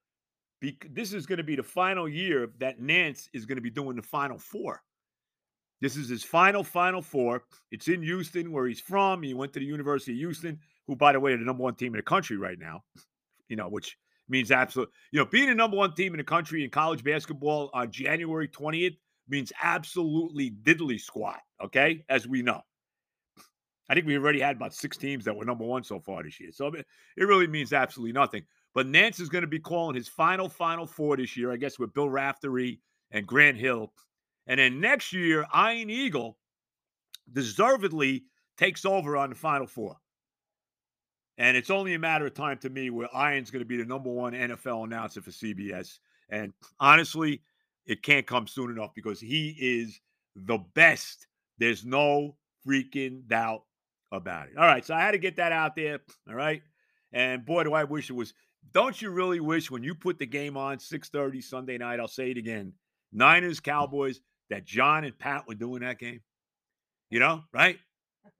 Be, 0.59 0.77
this 0.91 1.13
is 1.13 1.25
going 1.25 1.37
to 1.37 1.43
be 1.43 1.55
the 1.55 1.63
final 1.63 2.07
year 2.07 2.49
that 2.59 2.81
Nantz 2.81 3.29
is 3.33 3.45
going 3.45 3.55
to 3.55 3.61
be 3.61 3.69
doing 3.69 3.95
the 3.95 4.01
Final 4.01 4.37
Four. 4.37 4.81
This 5.81 5.95
is 5.95 6.09
his 6.09 6.23
final 6.23 6.63
Final 6.63 7.01
Four. 7.01 7.43
It's 7.71 7.87
in 7.87 8.01
Houston, 8.01 8.51
where 8.51 8.67
he's 8.67 8.81
from. 8.81 9.23
He 9.23 9.33
went 9.33 9.53
to 9.53 9.59
the 9.59 9.65
University 9.65 10.11
of 10.11 10.17
Houston, 10.17 10.59
who, 10.85 10.95
by 10.95 11.13
the 11.13 11.19
way, 11.19 11.31
are 11.31 11.37
the 11.37 11.45
number 11.45 11.63
one 11.63 11.75
team 11.75 11.93
in 11.93 11.99
the 11.99 12.03
country 12.03 12.35
right 12.35 12.59
now 12.59 12.83
you 13.49 13.55
know, 13.55 13.67
which 13.67 13.97
means 14.29 14.51
absolute, 14.51 14.89
you 15.11 15.19
know, 15.19 15.25
being 15.25 15.49
the 15.49 15.55
number 15.55 15.75
one 15.75 15.93
team 15.93 16.13
in 16.13 16.19
the 16.19 16.23
country 16.23 16.63
in 16.63 16.69
college 16.69 17.03
basketball 17.03 17.69
on 17.73 17.91
January 17.91 18.47
20th 18.47 18.95
means 19.27 19.51
absolutely 19.61 20.51
diddly 20.51 20.99
squat, 20.99 21.39
okay? 21.61 22.05
As 22.07 22.27
we 22.27 22.41
know. 22.41 22.61
I 23.89 23.95
think 23.95 24.05
we 24.05 24.15
already 24.15 24.39
had 24.39 24.55
about 24.55 24.73
six 24.75 24.97
teams 24.97 25.25
that 25.25 25.35
were 25.35 25.45
number 25.45 25.65
one 25.65 25.83
so 25.83 25.99
far 25.99 26.21
this 26.21 26.39
year. 26.39 26.51
So 26.53 26.67
it 26.67 26.85
really 27.17 27.47
means 27.47 27.73
absolutely 27.73 28.13
nothing. 28.13 28.43
But 28.73 28.87
Nantz 28.87 29.19
is 29.19 29.29
going 29.29 29.41
to 29.41 29.47
be 29.47 29.59
calling 29.59 29.95
his 29.95 30.07
final, 30.07 30.47
final 30.47 30.85
four 30.85 31.17
this 31.17 31.35
year, 31.35 31.51
I 31.51 31.57
guess, 31.57 31.79
with 31.79 31.93
Bill 31.93 32.09
Raftery 32.09 32.79
and 33.11 33.25
Grant 33.25 33.57
Hill. 33.57 33.91
And 34.47 34.59
then 34.59 34.79
next 34.79 35.13
year, 35.13 35.45
Ian 35.55 35.89
Eagle 35.89 36.37
deservedly 37.31 38.23
takes 38.57 38.85
over 38.85 39.17
on 39.17 39.29
the 39.29 39.35
final 39.35 39.67
four. 39.67 39.95
And 41.37 41.55
it's 41.55 41.69
only 41.69 41.93
a 41.93 41.99
matter 41.99 42.25
of 42.25 42.33
time 42.33 42.57
to 42.59 42.69
me 42.69 42.89
where 42.89 43.07
Ian's 43.15 43.49
going 43.49 43.61
to 43.61 43.67
be 43.67 43.77
the 43.77 43.85
number 43.85 44.09
one 44.09 44.33
NFL 44.33 44.83
announcer 44.83 45.21
for 45.21 45.31
CBS. 45.31 45.99
And 46.29 46.53
honestly, 46.79 47.41
it 47.85 48.03
can't 48.03 48.27
come 48.27 48.45
soon 48.45 48.69
enough 48.71 48.93
because 48.93 49.21
he 49.21 49.55
is 49.57 50.01
the 50.35 50.57
best. 50.75 51.27
There's 51.57 51.85
no 51.85 52.35
freaking 52.67 53.25
doubt 53.27 53.63
about 54.11 54.49
it. 54.49 54.57
All 54.57 54.65
right. 54.65 54.85
So 54.85 54.93
I 54.93 55.01
had 55.01 55.11
to 55.11 55.17
get 55.17 55.37
that 55.37 55.51
out 55.51 55.75
there. 55.75 55.99
All 56.27 56.35
right. 56.35 56.61
And 57.13 57.45
boy, 57.45 57.63
do 57.63 57.73
I 57.73 57.85
wish 57.85 58.09
it 58.09 58.13
was. 58.13 58.33
Don't 58.71 59.01
you 59.01 59.09
really 59.09 59.39
wish 59.39 59.71
when 59.71 59.83
you 59.83 59.95
put 59.95 60.19
the 60.19 60.25
game 60.25 60.55
on 60.57 60.77
6:30 60.77 61.41
Sunday 61.41 61.77
night? 61.77 61.99
I'll 61.99 62.07
say 62.07 62.31
it 62.31 62.37
again. 62.37 62.73
Niners, 63.11 63.59
Cowboys, 63.59 64.21
that 64.49 64.65
John 64.65 65.03
and 65.03 65.17
Pat 65.17 65.47
were 65.47 65.55
doing 65.55 65.81
that 65.81 65.99
game. 65.99 66.21
You 67.09 67.19
know, 67.19 67.43
right? 67.53 67.79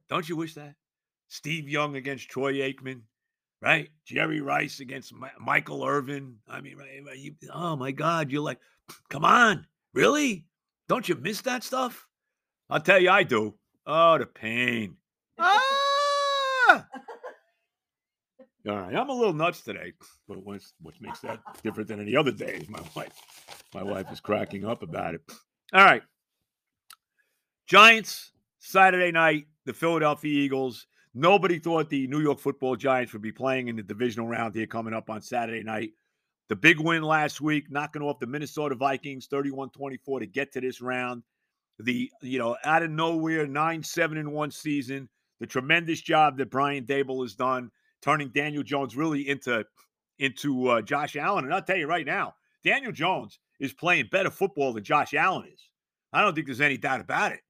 Don't 0.10 0.28
you 0.28 0.36
wish 0.36 0.54
that? 0.56 0.76
Steve 1.28 1.70
Young 1.70 1.96
against 1.96 2.30
Troy 2.30 2.54
Aikman, 2.56 3.02
right? 3.62 3.90
Jerry 4.06 4.42
Rice 4.42 4.80
against 4.80 5.14
Ma- 5.14 5.28
Michael 5.40 5.86
Irvin. 5.86 6.38
I 6.48 6.62
mean, 6.62 6.78
right, 6.78 7.18
you, 7.18 7.36
oh 7.54 7.76
my 7.76 7.92
God, 7.92 8.32
you're 8.32 8.42
like, 8.42 8.60
come 9.10 9.26
on, 9.26 9.66
really? 9.94 10.46
Don't 10.88 11.08
you 11.08 11.16
miss 11.16 11.42
that 11.42 11.64
stuff? 11.64 12.08
I'll 12.70 12.82
tell 12.82 13.00
you, 13.00 13.10
I 13.10 13.24
do. 13.24 13.56
Oh, 13.86 14.18
the 14.18 14.26
pain. 14.26 14.98
Ah! 16.72 16.86
All 18.68 18.76
right, 18.76 18.96
I'm 18.96 19.10
a 19.10 19.14
little 19.14 19.34
nuts 19.34 19.62
today, 19.62 19.94
but 20.28 20.44
what 20.44 20.62
makes 21.00 21.22
that 21.22 21.40
different 21.64 21.88
than 21.88 22.02
any 22.02 22.16
other 22.16 22.32
days? 22.32 22.68
My 22.70 22.82
wife, 22.96 23.14
my 23.74 23.84
wife 23.84 24.12
is 24.12 24.20
cracking 24.20 24.66
up 24.66 24.84
about 24.84 25.16
it. 25.16 25.22
All 25.74 25.84
right, 25.84 26.04
Giants 27.68 28.32
Saturday 28.60 29.12
night, 29.12 29.48
the 29.66 29.74
Philadelphia 29.74 30.32
Eagles 30.32 30.88
Nobody 31.14 31.58
thought 31.58 31.90
the 31.90 32.08
New 32.08 32.22
York 32.22 32.40
football 32.40 32.76
Giants 32.76 33.14
would 33.14 33.22
be 33.22 33.32
playing 33.32 33.68
in 33.68 33.76
the 33.76 33.84
divisional 33.84 34.28
round 34.28 34.54
here 34.54 34.68
coming 34.68 34.94
up 34.94 35.10
on 35.10 35.22
Saturday 35.22 35.64
night. 35.64 35.92
The 36.50 36.56
big 36.56 36.80
win 36.80 37.04
last 37.04 37.42
week, 37.42 37.72
knocking 37.72 38.02
off 38.02 38.20
the 38.20 38.28
Minnesota 38.28 38.76
Vikings 38.76 39.28
31 39.28 39.72
24 39.72 40.20
to 40.20 40.26
get 40.28 40.52
to 40.54 40.62
this 40.62 40.82
round. 40.82 41.24
The, 41.80 42.12
you 42.22 42.38
know, 42.38 42.58
out 42.64 42.84
of 42.84 42.92
nowhere, 42.92 43.48
9 43.48 43.84
7 43.84 44.18
in 44.18 44.32
one 44.32 44.52
season. 44.52 45.10
The 45.40 45.48
tremendous 45.48 46.02
job 46.02 46.38
that 46.38 46.52
Brian 46.52 46.86
Daboll 46.86 47.24
has 47.24 47.34
done, 47.34 47.72
turning 48.02 48.30
Daniel 48.30 48.64
Jones 48.64 48.96
really 48.96 49.28
into, 49.28 49.66
into 50.20 50.68
uh, 50.68 50.82
Josh 50.82 51.16
Allen. 51.16 51.46
And 51.46 51.54
I'll 51.54 51.62
tell 51.62 51.78
you 51.78 51.88
right 51.88 52.06
now, 52.06 52.34
Daniel 52.64 52.92
Jones 52.92 53.40
is 53.60 53.74
playing 53.74 54.10
better 54.12 54.30
football 54.30 54.74
than 54.74 54.84
Josh 54.84 55.14
Allen 55.14 55.48
is. 55.54 55.70
I 56.12 56.22
don't 56.22 56.34
think 56.34 56.48
there's 56.48 56.62
any 56.62 56.78
doubt 56.78 57.02
about 57.02 57.32
it. 57.32 57.42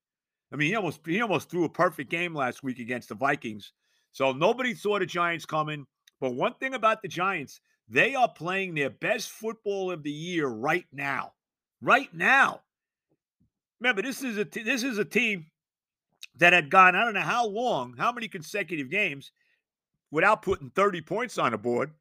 I 0.52 0.56
mean, 0.56 0.70
he 0.70 0.76
almost 0.76 1.02
he 1.06 1.22
almost 1.22 1.50
threw 1.50 1.66
a 1.66 1.70
perfect 1.70 2.10
game 2.10 2.34
last 2.34 2.64
week 2.64 2.80
against 2.80 3.10
the 3.10 3.16
Vikings. 3.16 3.72
So 4.12 4.32
nobody 4.32 4.74
saw 4.74 4.98
the 5.00 5.06
Giants 5.06 5.46
coming. 5.46 5.86
But 6.20 6.34
one 6.34 6.56
thing 6.56 6.74
about 6.74 7.02
the 7.02 7.08
Giants, 7.08 7.62
They 7.88 8.14
are 8.14 8.30
playing 8.30 8.76
their 8.76 8.92
best 8.92 9.30
football 9.30 9.92
of 9.92 10.04
the 10.04 10.12
year 10.12 10.48
right 10.48 10.86
now. 10.92 11.34
Right 11.82 12.14
now. 12.14 12.62
Remember, 13.80 14.02
this 14.02 14.24
is 14.24 14.38
a 14.38 14.46
t- 14.46 14.64
this 14.64 14.84
is 14.84 14.98
a 14.98 15.06
team 15.06 15.48
that 16.36 16.54
had 16.54 16.70
gone 16.70 16.96
I 16.96 17.04
don't 17.04 17.14
know 17.14 17.22
how 17.22 17.48
long, 17.48 17.96
how 17.98 18.12
many 18.12 18.28
consecutive 18.28 18.90
games 18.90 19.32
without 20.12 20.42
putting 20.42 20.70
30 20.72 21.02
points 21.02 21.38
on 21.38 21.52
the 21.52 21.58
board. 21.58 21.92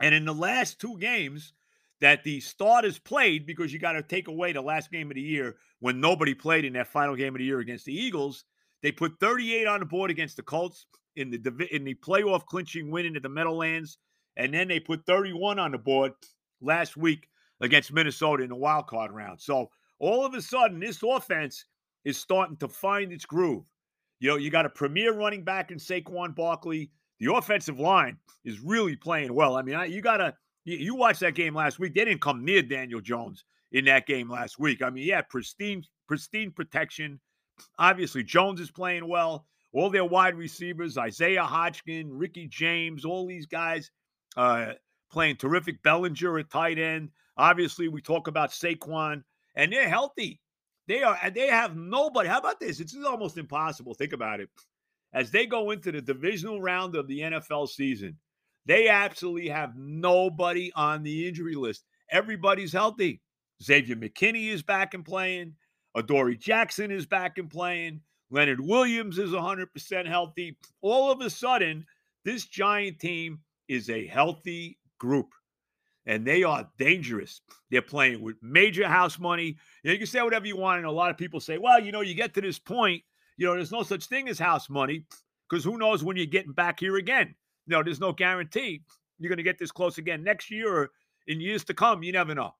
And 0.00 0.14
in 0.14 0.24
the 0.24 0.34
last 0.34 0.80
two 0.80 0.98
games 0.98 1.52
that 2.00 2.24
the 2.24 2.40
starters 2.40 2.98
played, 2.98 3.46
because 3.46 3.72
you 3.72 3.78
got 3.78 3.92
to 3.92 4.02
take 4.02 4.28
away 4.28 4.52
the 4.52 4.60
last 4.60 4.90
game 4.90 5.10
of 5.10 5.14
the 5.14 5.20
year 5.20 5.56
when 5.80 6.00
nobody 6.00 6.34
played 6.34 6.64
in 6.64 6.72
that 6.72 6.88
final 6.88 7.14
game 7.14 7.34
of 7.34 7.38
the 7.38 7.44
year 7.44 7.60
against 7.60 7.84
the 7.84 7.94
Eagles, 7.94 8.44
they 8.82 8.90
put 8.90 9.20
38 9.20 9.66
on 9.66 9.80
the 9.80 9.86
board 9.86 10.10
against 10.10 10.36
the 10.36 10.42
Colts 10.42 10.86
in 11.16 11.30
the 11.30 11.68
in 11.70 11.84
the 11.84 11.94
playoff 11.94 12.46
clinching 12.46 12.90
win 12.90 13.06
into 13.06 13.20
the 13.20 13.28
Meadowlands, 13.28 13.98
and 14.36 14.52
then 14.52 14.66
they 14.66 14.80
put 14.80 15.06
31 15.06 15.58
on 15.58 15.72
the 15.72 15.78
board 15.78 16.12
last 16.60 16.96
week 16.96 17.28
against 17.60 17.92
Minnesota 17.92 18.42
in 18.42 18.48
the 18.48 18.56
wild 18.56 18.86
card 18.86 19.12
round. 19.12 19.40
So 19.40 19.70
all 19.98 20.26
of 20.26 20.34
a 20.34 20.42
sudden, 20.42 20.80
this 20.80 21.02
offense 21.02 21.64
is 22.04 22.18
starting 22.18 22.56
to 22.56 22.68
find 22.68 23.12
its 23.12 23.24
groove. 23.24 23.64
You 24.18 24.30
know, 24.30 24.36
you 24.36 24.50
got 24.50 24.66
a 24.66 24.70
premier 24.70 25.12
running 25.12 25.44
back 25.44 25.70
in 25.70 25.78
Saquon 25.78 26.34
Barkley. 26.34 26.90
The 27.22 27.32
offensive 27.32 27.78
line 27.78 28.16
is 28.44 28.58
really 28.58 28.96
playing 28.96 29.32
well. 29.32 29.56
I 29.56 29.62
mean, 29.62 29.76
I, 29.76 29.84
you 29.84 30.02
got 30.02 30.16
to 30.16 30.34
you, 30.64 30.76
you 30.76 30.94
watched 30.96 31.20
that 31.20 31.36
game 31.36 31.54
last 31.54 31.78
week. 31.78 31.94
They 31.94 32.04
didn't 32.04 32.20
come 32.20 32.44
near 32.44 32.62
Daniel 32.62 33.00
Jones 33.00 33.44
in 33.70 33.84
that 33.84 34.08
game 34.08 34.28
last 34.28 34.58
week. 34.58 34.82
I 34.82 34.90
mean, 34.90 35.06
yeah, 35.06 35.22
pristine 35.22 35.84
pristine 36.08 36.50
protection. 36.50 37.20
Obviously, 37.78 38.24
Jones 38.24 38.60
is 38.60 38.72
playing 38.72 39.08
well. 39.08 39.46
All 39.72 39.88
their 39.88 40.04
wide 40.04 40.34
receivers, 40.34 40.98
Isaiah 40.98 41.44
Hodgins, 41.44 42.08
Ricky 42.10 42.48
James, 42.48 43.04
all 43.04 43.24
these 43.24 43.46
guys 43.46 43.92
uh, 44.36 44.72
playing 45.12 45.36
terrific. 45.36 45.80
Bellinger 45.84 46.40
at 46.40 46.50
tight 46.50 46.80
end. 46.80 47.10
Obviously, 47.36 47.86
we 47.86 48.02
talk 48.02 48.26
about 48.26 48.50
Saquon, 48.50 49.22
and 49.54 49.72
they're 49.72 49.88
healthy. 49.88 50.40
They 50.88 51.04
are. 51.04 51.16
They 51.32 51.46
have 51.46 51.76
nobody. 51.76 52.28
How 52.28 52.40
about 52.40 52.58
this? 52.58 52.80
It's 52.80 52.96
almost 52.96 53.38
impossible. 53.38 53.94
Think 53.94 54.12
about 54.12 54.40
it. 54.40 54.48
As 55.12 55.30
they 55.30 55.46
go 55.46 55.70
into 55.70 55.92
the 55.92 56.00
divisional 56.00 56.60
round 56.60 56.96
of 56.96 57.06
the 57.06 57.20
NFL 57.20 57.68
season, 57.68 58.16
they 58.66 58.88
absolutely 58.88 59.48
have 59.48 59.76
nobody 59.76 60.72
on 60.74 61.02
the 61.02 61.26
injury 61.26 61.54
list. 61.54 61.84
Everybody's 62.10 62.72
healthy. 62.72 63.20
Xavier 63.62 63.96
McKinney 63.96 64.48
is 64.48 64.62
back 64.62 64.94
and 64.94 65.04
playing. 65.04 65.54
Adoree 65.96 66.36
Jackson 66.36 66.90
is 66.90 67.06
back 67.06 67.38
and 67.38 67.50
playing. 67.50 68.00
Leonard 68.30 68.60
Williams 68.60 69.18
is 69.18 69.30
100% 69.30 70.06
healthy. 70.06 70.56
All 70.80 71.10
of 71.10 71.20
a 71.20 71.28
sudden, 71.28 71.84
this 72.24 72.46
Giant 72.46 72.98
team 72.98 73.40
is 73.68 73.90
a 73.90 74.06
healthy 74.06 74.78
group 74.98 75.28
and 76.06 76.26
they 76.26 76.42
are 76.42 76.68
dangerous. 76.78 77.40
They're 77.70 77.82
playing 77.82 78.22
with 78.22 78.36
major 78.42 78.88
house 78.88 79.18
money. 79.18 79.56
You, 79.82 79.88
know, 79.88 79.92
you, 79.92 79.98
can 79.98 80.06
say 80.06 80.22
whatever 80.22 80.46
you 80.46 80.56
want, 80.56 80.78
and 80.78 80.86
a 80.86 80.90
lot 80.90 81.10
of 81.10 81.16
people 81.16 81.40
say, 81.40 81.58
well, 81.58 81.80
you 81.80 81.92
know, 81.92 82.00
you 82.00 82.14
get 82.14 82.34
to 82.34 82.40
this 82.40 82.58
point, 82.58 83.02
you 83.36 83.46
know, 83.46 83.54
there's 83.54 83.72
no 83.72 83.82
such 83.82 84.06
thing 84.06 84.28
as 84.28 84.38
house 84.38 84.68
money 84.68 85.04
because 85.48 85.64
who 85.64 85.78
knows 85.78 86.04
when 86.04 86.16
you're 86.16 86.26
getting 86.26 86.52
back 86.52 86.80
here 86.80 86.96
again. 86.96 87.34
No, 87.66 87.82
there's 87.82 88.00
no 88.00 88.12
guarantee 88.12 88.82
you're 89.18 89.30
going 89.30 89.36
to 89.36 89.42
get 89.42 89.58
this 89.58 89.72
close 89.72 89.98
again 89.98 90.24
next 90.24 90.50
year 90.50 90.74
or 90.74 90.90
in 91.26 91.40
years 91.40 91.64
to 91.64 91.74
come. 91.74 92.02
You 92.02 92.12
never 92.12 92.34
know. 92.34 92.54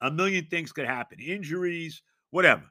A 0.00 0.10
million 0.10 0.46
things 0.46 0.70
could 0.70 0.86
happen 0.86 1.18
injuries, 1.18 2.02
whatever. 2.30 2.62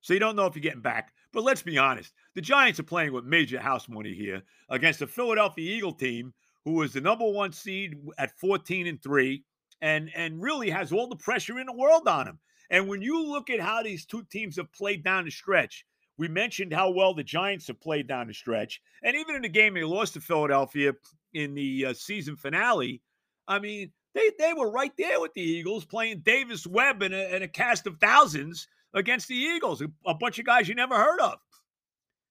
So 0.00 0.14
you 0.14 0.20
don't 0.20 0.36
know 0.36 0.46
if 0.46 0.54
you're 0.54 0.62
getting 0.62 0.80
back. 0.80 1.12
But 1.32 1.42
let's 1.42 1.62
be 1.62 1.76
honest 1.76 2.12
the 2.34 2.40
Giants 2.40 2.80
are 2.80 2.84
playing 2.84 3.12
with 3.12 3.24
major 3.24 3.60
house 3.60 3.88
money 3.88 4.14
here 4.14 4.42
against 4.70 5.00
the 5.00 5.06
Philadelphia 5.06 5.76
Eagle 5.76 5.92
team 5.92 6.32
who 6.64 6.72
was 6.72 6.92
the 6.92 7.00
number 7.00 7.28
one 7.28 7.52
seed 7.52 7.96
at 8.18 8.38
14 8.38 8.86
and 8.86 9.02
3 9.02 9.44
and 9.80 10.10
and 10.14 10.40
really 10.40 10.70
has 10.70 10.92
all 10.92 11.08
the 11.08 11.16
pressure 11.16 11.58
in 11.58 11.66
the 11.66 11.72
world 11.72 12.06
on 12.08 12.28
him. 12.28 12.38
And 12.70 12.88
when 12.88 13.02
you 13.02 13.26
look 13.26 13.50
at 13.50 13.60
how 13.60 13.82
these 13.82 14.06
two 14.06 14.24
teams 14.30 14.56
have 14.56 14.72
played 14.72 15.02
down 15.02 15.24
the 15.24 15.30
stretch, 15.30 15.84
we 16.18 16.28
mentioned 16.28 16.72
how 16.72 16.90
well 16.90 17.14
the 17.14 17.22
Giants 17.22 17.68
have 17.68 17.80
played 17.80 18.08
down 18.08 18.26
the 18.26 18.34
stretch. 18.34 18.82
And 19.02 19.16
even 19.16 19.36
in 19.36 19.42
the 19.42 19.48
game 19.48 19.74
they 19.74 19.84
lost 19.84 20.14
to 20.14 20.20
Philadelphia 20.20 20.92
in 21.32 21.54
the 21.54 21.86
uh, 21.86 21.92
season 21.94 22.36
finale, 22.36 23.00
I 23.46 23.60
mean, 23.60 23.92
they, 24.14 24.30
they 24.38 24.52
were 24.52 24.70
right 24.70 24.92
there 24.98 25.20
with 25.20 25.32
the 25.34 25.42
Eagles 25.42 25.84
playing 25.84 26.20
Davis 26.20 26.66
Webb 26.66 27.02
and 27.02 27.14
a, 27.14 27.34
and 27.34 27.44
a 27.44 27.48
cast 27.48 27.86
of 27.86 27.98
thousands 28.00 28.66
against 28.94 29.28
the 29.28 29.36
Eagles, 29.36 29.80
a, 30.06 30.14
bunch 30.14 30.38
of 30.38 30.46
guys 30.46 30.68
you 30.68 30.74
never 30.74 30.96
heard 30.96 31.20
of. 31.20 31.38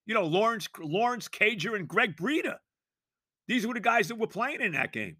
You 0.06 0.13
know, 0.13 0.25
Lawrence 0.25 0.67
Lawrence 0.79 1.27
Cager 1.27 1.75
and 1.75 1.88
Greg 1.88 2.17
Breida. 2.17 2.58
These 3.48 3.65
were 3.65 3.74
the 3.74 3.79
guys 3.79 4.10
that 4.10 4.17
were 4.17 4.27
playing 4.27 4.62
in 4.62 4.74
that 4.74 4.91
game. 4.91 5.17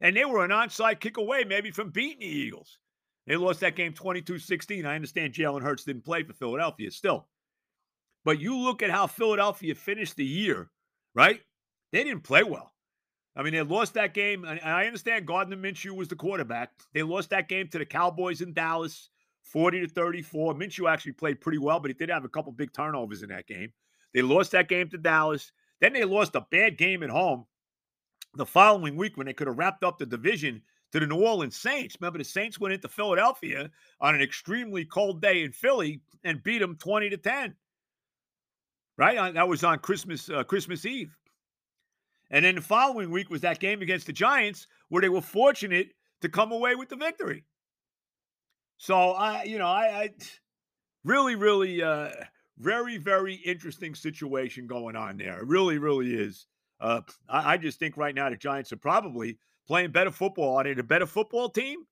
And 0.00 0.16
they 0.16 0.24
were 0.24 0.44
an 0.44 0.50
onside 0.50 1.00
kick 1.00 1.16
away, 1.16 1.44
maybe 1.44 1.70
from 1.70 1.90
beating 1.90 2.20
the 2.20 2.26
Eagles. 2.26 2.78
They 3.26 3.36
lost 3.36 3.60
that 3.60 3.76
game 3.76 3.92
22 3.92 4.38
16. 4.38 4.86
I 4.86 4.94
understand 4.94 5.34
Jalen 5.34 5.62
Hurts 5.62 5.84
didn't 5.84 6.04
play 6.04 6.22
for 6.22 6.32
Philadelphia 6.32 6.90
still. 6.90 7.26
But 8.24 8.40
you 8.40 8.56
look 8.56 8.82
at 8.82 8.90
how 8.90 9.06
Philadelphia 9.06 9.74
finished 9.74 10.16
the 10.16 10.24
year, 10.24 10.70
right? 11.14 11.40
They 11.92 12.04
didn't 12.04 12.22
play 12.22 12.42
well. 12.42 12.72
I 13.36 13.42
mean, 13.42 13.52
they 13.52 13.62
lost 13.62 13.94
that 13.94 14.14
game. 14.14 14.44
And 14.44 14.60
I 14.60 14.86
understand 14.86 15.26
Gardner 15.26 15.56
Minshew 15.56 15.96
was 15.96 16.08
the 16.08 16.16
quarterback. 16.16 16.70
They 16.92 17.02
lost 17.02 17.30
that 17.30 17.48
game 17.48 17.68
to 17.68 17.78
the 17.78 17.86
Cowboys 17.86 18.40
in 18.40 18.52
Dallas, 18.52 19.08
40 19.44 19.80
to 19.80 19.88
34. 19.88 20.54
Minshew 20.54 20.90
actually 20.90 21.12
played 21.12 21.40
pretty 21.40 21.58
well, 21.58 21.80
but 21.80 21.90
he 21.90 21.94
did 21.94 22.10
have 22.10 22.24
a 22.24 22.28
couple 22.28 22.52
big 22.52 22.72
turnovers 22.72 23.22
in 23.22 23.30
that 23.30 23.46
game. 23.46 23.72
They 24.12 24.22
lost 24.22 24.52
that 24.52 24.68
game 24.68 24.88
to 24.90 24.98
Dallas. 24.98 25.52
Then 25.80 25.92
they 25.92 26.04
lost 26.04 26.34
a 26.34 26.46
bad 26.50 26.76
game 26.76 27.02
at 27.02 27.10
home 27.10 27.46
the 28.34 28.46
following 28.46 28.96
week 28.96 29.16
when 29.16 29.26
they 29.26 29.32
could 29.32 29.46
have 29.46 29.58
wrapped 29.58 29.82
up 29.82 29.98
the 29.98 30.06
division 30.06 30.62
to 30.92 31.00
the 31.00 31.06
New 31.06 31.24
Orleans 31.24 31.56
Saints. 31.56 31.96
Remember, 32.00 32.18
the 32.18 32.24
Saints 32.24 32.58
went 32.58 32.74
into 32.74 32.88
Philadelphia 32.88 33.70
on 34.00 34.14
an 34.14 34.20
extremely 34.20 34.84
cold 34.84 35.22
day 35.22 35.42
in 35.42 35.52
Philly 35.52 36.00
and 36.24 36.42
beat 36.42 36.58
them 36.58 36.76
20 36.76 37.10
to 37.10 37.16
10. 37.16 37.54
Right? 38.96 39.34
That 39.34 39.48
was 39.48 39.64
on 39.64 39.78
Christmas 39.78 40.28
uh, 40.28 40.44
Christmas 40.44 40.84
Eve. 40.84 41.16
And 42.30 42.44
then 42.44 42.54
the 42.54 42.60
following 42.60 43.10
week 43.10 43.28
was 43.28 43.40
that 43.40 43.58
game 43.58 43.82
against 43.82 44.06
the 44.06 44.12
Giants 44.12 44.66
where 44.88 45.02
they 45.02 45.08
were 45.08 45.20
fortunate 45.20 45.88
to 46.20 46.28
come 46.28 46.52
away 46.52 46.74
with 46.74 46.88
the 46.88 46.96
victory. 46.96 47.44
So 48.76 49.12
I, 49.12 49.42
you 49.44 49.58
know, 49.58 49.66
I, 49.66 50.02
I 50.02 50.10
really, 51.04 51.34
really 51.34 51.82
uh, 51.82 52.10
very, 52.58 52.98
very 52.98 53.34
interesting 53.34 53.94
situation 53.94 54.66
going 54.66 54.96
on 54.96 55.16
there. 55.16 55.38
It 55.40 55.46
really, 55.46 55.78
really 55.78 56.14
is. 56.14 56.46
Uh, 56.80 57.00
I, 57.28 57.54
I, 57.54 57.56
just 57.56 57.78
think 57.78 57.96
right 57.96 58.14
now 58.14 58.30
the 58.30 58.36
Giants 58.36 58.72
are 58.72 58.76
probably 58.78 59.38
playing 59.66 59.90
better 59.90 60.10
football. 60.10 60.56
Are 60.56 60.64
they 60.64 60.72
a 60.72 60.82
better 60.82 61.06
football 61.06 61.50
team? 61.50 61.84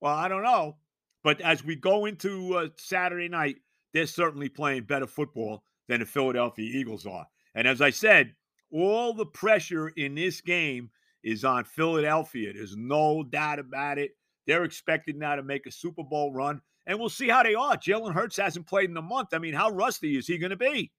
Well, 0.00 0.14
I 0.14 0.28
don't 0.28 0.44
know. 0.44 0.76
But 1.24 1.40
as 1.40 1.64
we 1.64 1.74
go 1.74 2.06
into 2.06 2.56
uh, 2.56 2.68
Saturday 2.76 3.28
night, 3.28 3.56
they're 3.92 4.06
certainly 4.06 4.48
playing 4.48 4.84
better 4.84 5.06
football 5.06 5.64
than 5.88 6.00
the 6.00 6.06
Philadelphia 6.06 6.78
Eagles 6.78 7.06
are. 7.06 7.26
And 7.54 7.66
as 7.66 7.80
I 7.80 7.90
said, 7.90 8.34
all 8.70 9.14
the 9.14 9.26
pressure 9.26 9.88
in 9.88 10.14
this 10.14 10.40
game 10.40 10.90
is 11.22 11.44
on 11.44 11.64
Philadelphia. 11.64 12.52
There's 12.52 12.76
no 12.76 13.22
doubt 13.22 13.58
about 13.58 13.98
it. 13.98 14.12
They're 14.46 14.64
expected 14.64 15.16
now 15.16 15.36
to 15.36 15.42
make 15.42 15.66
a 15.66 15.70
Super 15.70 16.04
Bowl 16.04 16.32
run 16.32 16.60
and 16.88 16.98
we'll 16.98 17.10
see 17.10 17.28
how 17.28 17.42
they 17.42 17.54
are. 17.54 17.76
Jalen 17.76 18.14
Hurts 18.14 18.38
hasn't 18.38 18.66
played 18.66 18.88
in 18.88 18.96
a 18.96 19.02
month. 19.02 19.28
I 19.34 19.38
mean, 19.38 19.52
how 19.52 19.70
rusty 19.70 20.16
is 20.16 20.26
he 20.26 20.38
going 20.38 20.50
to 20.50 20.56
be? 20.56 20.90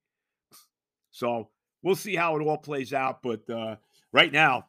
So 1.09 1.49
we'll 1.81 1.95
see 1.95 2.15
how 2.15 2.37
it 2.37 2.43
all 2.43 2.59
plays 2.59 2.93
out. 2.93 3.23
But 3.23 3.49
uh, 3.49 3.77
right 4.13 4.31
now, 4.31 4.67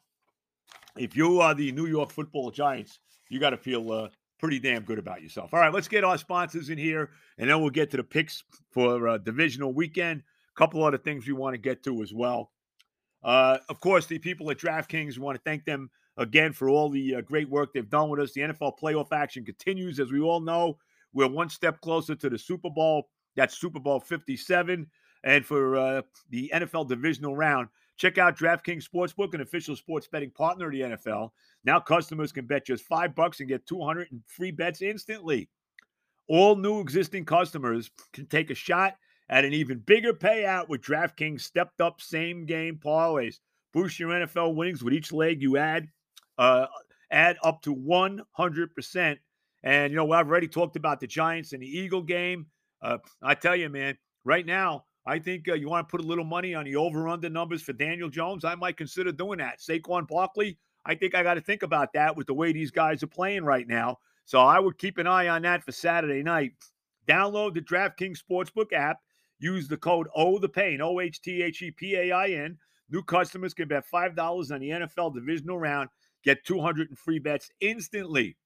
if 0.96 1.14
you 1.14 1.42
are 1.42 1.54
the 1.54 1.72
New 1.72 1.86
York 1.86 2.10
Football 2.10 2.50
Giants, 2.50 3.00
you 3.28 3.38
got 3.38 3.50
to 3.50 3.58
feel 3.58 3.92
uh, 3.92 4.08
pretty 4.40 4.58
damn 4.58 4.82
good 4.82 4.98
about 4.98 5.22
yourself. 5.22 5.52
All 5.52 5.60
right, 5.60 5.72
let's 5.72 5.86
get 5.86 6.02
our 6.02 6.18
sponsors 6.18 6.70
in 6.70 6.78
here, 6.78 7.10
and 7.38 7.48
then 7.48 7.60
we'll 7.60 7.70
get 7.70 7.90
to 7.90 7.98
the 7.98 8.02
picks 8.02 8.42
for 8.70 9.06
uh, 9.06 9.18
divisional 9.18 9.72
weekend. 9.72 10.22
A 10.56 10.58
couple 10.58 10.82
other 10.82 10.98
things 10.98 11.26
we 11.26 11.34
want 11.34 11.54
to 11.54 11.58
get 11.58 11.84
to 11.84 12.02
as 12.02 12.12
well. 12.12 12.50
Uh, 13.22 13.58
of 13.68 13.80
course, 13.80 14.06
the 14.06 14.18
people 14.18 14.50
at 14.50 14.58
DraftKings, 14.58 15.18
want 15.18 15.36
to 15.36 15.42
thank 15.44 15.64
them 15.66 15.90
again 16.16 16.52
for 16.52 16.68
all 16.68 16.88
the 16.88 17.16
uh, 17.16 17.20
great 17.20 17.48
work 17.48 17.72
they've 17.72 17.90
done 17.90 18.08
with 18.08 18.18
us. 18.18 18.32
The 18.32 18.40
NFL 18.40 18.78
playoff 18.82 19.12
action 19.12 19.44
continues, 19.44 20.00
as 20.00 20.10
we 20.10 20.20
all 20.20 20.40
know. 20.40 20.78
We're 21.12 21.28
one 21.28 21.50
step 21.50 21.80
closer 21.80 22.14
to 22.14 22.30
the 22.30 22.38
Super 22.38 22.70
Bowl. 22.70 23.08
That's 23.36 23.58
Super 23.58 23.80
Bowl 23.80 24.00
57. 24.00 24.86
And 25.22 25.44
for 25.44 25.76
uh, 25.76 26.02
the 26.30 26.50
NFL 26.54 26.88
divisional 26.88 27.36
round, 27.36 27.68
check 28.00 28.16
out 28.16 28.38
DraftKings 28.38 28.88
Sportsbook, 28.88 29.34
an 29.34 29.42
official 29.42 29.76
sports 29.76 30.08
betting 30.08 30.30
partner 30.30 30.66
of 30.66 30.72
the 30.72 30.80
NFL. 30.80 31.30
Now 31.64 31.78
customers 31.78 32.32
can 32.32 32.46
bet 32.46 32.64
just 32.64 32.84
five 32.84 33.14
bucks 33.14 33.40
and 33.40 33.48
get 33.48 33.66
200 33.66 34.08
free 34.26 34.50
bets 34.50 34.80
instantly. 34.80 35.50
All 36.26 36.56
new 36.56 36.80
existing 36.80 37.26
customers 37.26 37.90
can 38.14 38.24
take 38.24 38.48
a 38.48 38.54
shot 38.54 38.96
at 39.28 39.44
an 39.44 39.52
even 39.52 39.80
bigger 39.80 40.14
payout 40.14 40.70
with 40.70 40.80
DraftKings 40.80 41.42
stepped 41.42 41.82
up 41.82 42.00
same 42.00 42.46
game 42.46 42.80
parlays. 42.82 43.36
Boost 43.74 44.00
your 44.00 44.08
NFL 44.08 44.54
winnings 44.54 44.82
with 44.82 44.94
each 44.94 45.12
leg 45.12 45.42
you 45.42 45.58
add. 45.58 45.86
Uh, 46.38 46.66
add 47.10 47.36
up 47.44 47.60
to 47.62 47.76
100% 47.76 49.18
and, 49.62 49.90
you 49.92 49.96
know, 49.96 50.10
I've 50.10 50.26
already 50.26 50.48
talked 50.48 50.76
about 50.76 51.00
the 51.00 51.06
Giants 51.06 51.52
and 51.52 51.62
the 51.62 51.66
Eagle 51.66 52.02
game. 52.02 52.46
Uh, 52.80 52.96
I 53.20 53.34
tell 53.34 53.54
you, 53.54 53.68
man, 53.68 53.98
right 54.24 54.46
now, 54.46 54.84
I 55.06 55.18
think 55.18 55.48
uh, 55.48 55.54
you 55.54 55.68
want 55.68 55.88
to 55.88 55.90
put 55.90 56.04
a 56.04 56.06
little 56.06 56.24
money 56.24 56.54
on 56.54 56.64
the 56.64 56.76
over 56.76 57.08
under 57.08 57.30
numbers 57.30 57.62
for 57.62 57.72
Daniel 57.72 58.08
Jones. 58.08 58.44
I 58.44 58.54
might 58.54 58.76
consider 58.76 59.12
doing 59.12 59.38
that. 59.38 59.58
Saquon 59.58 60.06
Barkley, 60.06 60.58
I 60.84 60.94
think 60.94 61.14
I 61.14 61.22
got 61.22 61.34
to 61.34 61.40
think 61.40 61.62
about 61.62 61.92
that 61.94 62.16
with 62.16 62.26
the 62.26 62.34
way 62.34 62.52
these 62.52 62.70
guys 62.70 63.02
are 63.02 63.08
playing 63.08 63.44
right 63.44 63.66
now. 63.66 63.98
So 64.24 64.40
I 64.40 64.58
would 64.60 64.78
keep 64.78 64.98
an 64.98 65.06
eye 65.06 65.28
on 65.28 65.42
that 65.42 65.64
for 65.64 65.72
Saturday 65.72 66.22
night. 66.22 66.52
Download 67.08 67.54
the 67.54 67.60
DraftKings 67.60 68.18
Sportsbook 68.20 68.72
app. 68.72 68.98
Use 69.38 69.66
the 69.66 69.76
code 69.76 70.08
O 70.14 70.38
the 70.38 70.48
Pain, 70.48 70.80
O 70.82 71.00
H 71.00 71.20
T 71.22 71.42
H 71.42 71.62
E 71.62 71.70
P 71.70 71.96
A 71.96 72.12
I 72.12 72.28
N. 72.28 72.58
New 72.90 73.02
customers 73.02 73.54
can 73.54 73.68
bet 73.68 73.84
$5 73.92 74.52
on 74.52 74.60
the 74.60 74.70
NFL 74.70 75.14
divisional 75.14 75.58
round. 75.58 75.88
Get 76.22 76.44
200 76.44 76.90
in 76.90 76.96
free 76.96 77.18
bets 77.18 77.50
instantly. 77.60 78.36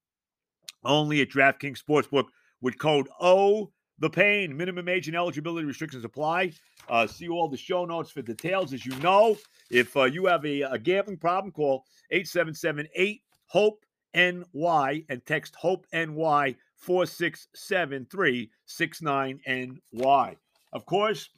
Only 0.84 1.20
at 1.22 1.30
DraftKings 1.30 1.82
Sportsbook 1.82 2.26
with 2.60 2.78
code 2.78 3.08
O 3.20 3.72
the 3.98 4.10
pain. 4.10 4.56
Minimum 4.56 4.88
age 4.88 5.08
and 5.08 5.16
eligibility 5.16 5.66
restrictions 5.66 6.04
apply. 6.04 6.52
Uh, 6.88 7.06
see 7.06 7.28
all 7.28 7.48
the 7.48 7.56
show 7.56 7.84
notes 7.84 8.10
for 8.10 8.22
details. 8.22 8.72
As 8.72 8.84
you 8.84 8.94
know, 8.96 9.36
if 9.70 9.96
uh, 9.96 10.04
you 10.04 10.26
have 10.26 10.44
a, 10.44 10.62
a 10.62 10.78
gambling 10.78 11.18
problem, 11.18 11.52
call 11.52 11.84
877 12.10 12.88
8 12.94 13.22
HOPE 13.46 13.84
NY 14.14 15.04
and 15.08 15.26
text 15.26 15.54
HOPE 15.56 15.86
NY 15.92 16.56
4673 16.76 18.50
69NY. 18.68 20.36
Of 20.72 20.86
course, 20.86 21.28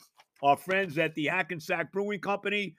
our 0.43 0.57
friends 0.57 0.99
at 0.99 1.15
the 1.15 1.27
Hackensack 1.27 1.93
Brewing 1.93 2.21
Company, 2.21 2.75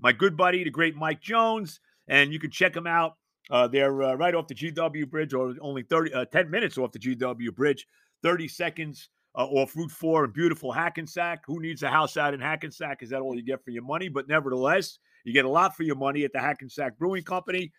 my 0.00 0.12
good 0.12 0.36
buddy, 0.36 0.64
the 0.64 0.70
great 0.70 0.94
Mike 0.94 1.20
Jones, 1.20 1.80
and 2.08 2.32
you 2.32 2.38
can 2.38 2.50
check 2.50 2.72
them 2.72 2.86
out. 2.86 3.16
Uh, 3.50 3.66
they're 3.66 4.02
uh, 4.02 4.14
right 4.14 4.34
off 4.34 4.46
the 4.46 4.54
GW 4.54 5.10
Bridge, 5.10 5.34
or 5.34 5.54
only 5.60 5.82
30, 5.82 6.14
uh, 6.14 6.24
10 6.26 6.50
minutes 6.50 6.78
off 6.78 6.92
the 6.92 6.98
GW 6.98 7.54
Bridge, 7.54 7.86
30 8.22 8.48
seconds 8.48 9.08
uh, 9.34 9.46
off 9.46 9.74
Route 9.76 9.90
4 9.90 10.26
in 10.26 10.30
beautiful 10.32 10.72
Hackensack. 10.72 11.42
Who 11.46 11.60
needs 11.60 11.82
a 11.82 11.88
house 11.88 12.16
out 12.16 12.34
in 12.34 12.40
Hackensack? 12.40 13.02
Is 13.02 13.10
that 13.10 13.20
all 13.20 13.34
you 13.34 13.42
get 13.42 13.64
for 13.64 13.70
your 13.70 13.84
money? 13.84 14.08
But 14.08 14.28
nevertheless, 14.28 14.98
you 15.24 15.32
get 15.32 15.44
a 15.44 15.50
lot 15.50 15.76
for 15.76 15.84
your 15.84 15.96
money 15.96 16.24
at 16.24 16.32
the 16.32 16.40
Hackensack 16.40 16.98
Brewing 16.98 17.22
Company. 17.22 17.72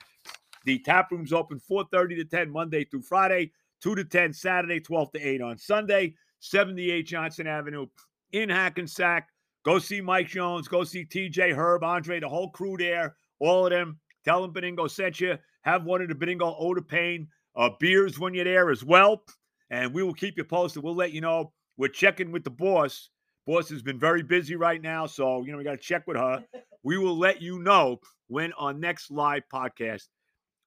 The 0.65 0.79
tap 0.79 1.11
room's 1.11 1.33
open 1.33 1.59
4.30 1.59 2.17
to 2.17 2.25
10 2.25 2.49
Monday 2.49 2.85
through 2.85 3.01
Friday, 3.01 3.51
2 3.81 3.95
to 3.95 4.03
10 4.03 4.33
Saturday, 4.33 4.79
12 4.79 5.11
to 5.11 5.19
8 5.19 5.41
on 5.41 5.57
Sunday, 5.57 6.15
78 6.39 7.03
Johnson 7.03 7.47
Avenue 7.47 7.87
in 8.31 8.49
Hackensack. 8.49 9.27
Go 9.63 9.79
see 9.79 10.01
Mike 10.01 10.27
Jones. 10.27 10.67
Go 10.67 10.83
see 10.83 11.05
TJ 11.05 11.55
Herb, 11.55 11.83
Andre, 11.83 12.19
the 12.19 12.29
whole 12.29 12.49
crew 12.49 12.77
there. 12.77 13.15
All 13.39 13.65
of 13.65 13.71
them. 13.71 13.99
Tell 14.25 14.41
them 14.41 14.53
Benigno 14.53 14.89
sent 14.89 15.19
you. 15.19 15.37
Have 15.63 15.83
one 15.83 16.01
of 16.01 16.07
the 16.07 16.15
Benigno 16.15 16.55
Oda 16.57 16.81
Pain 16.81 17.27
uh, 17.55 17.69
beers 17.79 18.19
when 18.19 18.33
you're 18.33 18.45
there 18.45 18.71
as 18.71 18.83
well 18.83 19.23
and 19.69 19.93
we 19.93 20.03
will 20.03 20.13
keep 20.13 20.37
you 20.37 20.43
posted. 20.43 20.83
We'll 20.83 20.95
let 20.95 21.13
you 21.13 21.21
know. 21.21 21.51
We're 21.77 21.87
checking 21.87 22.31
with 22.31 22.43
the 22.43 22.51
boss. 22.51 23.09
Boss 23.45 23.69
has 23.69 23.81
been 23.81 23.99
very 23.99 24.23
busy 24.23 24.55
right 24.55 24.81
now, 24.81 25.05
so 25.05 25.43
you 25.43 25.51
know 25.51 25.57
we 25.57 25.63
got 25.63 25.71
to 25.71 25.77
check 25.77 26.07
with 26.07 26.17
her. 26.17 26.43
we 26.83 26.97
will 26.97 27.17
let 27.17 27.41
you 27.41 27.59
know 27.59 27.99
when 28.27 28.53
our 28.53 28.73
next 28.73 29.11
live 29.11 29.43
podcast 29.53 30.07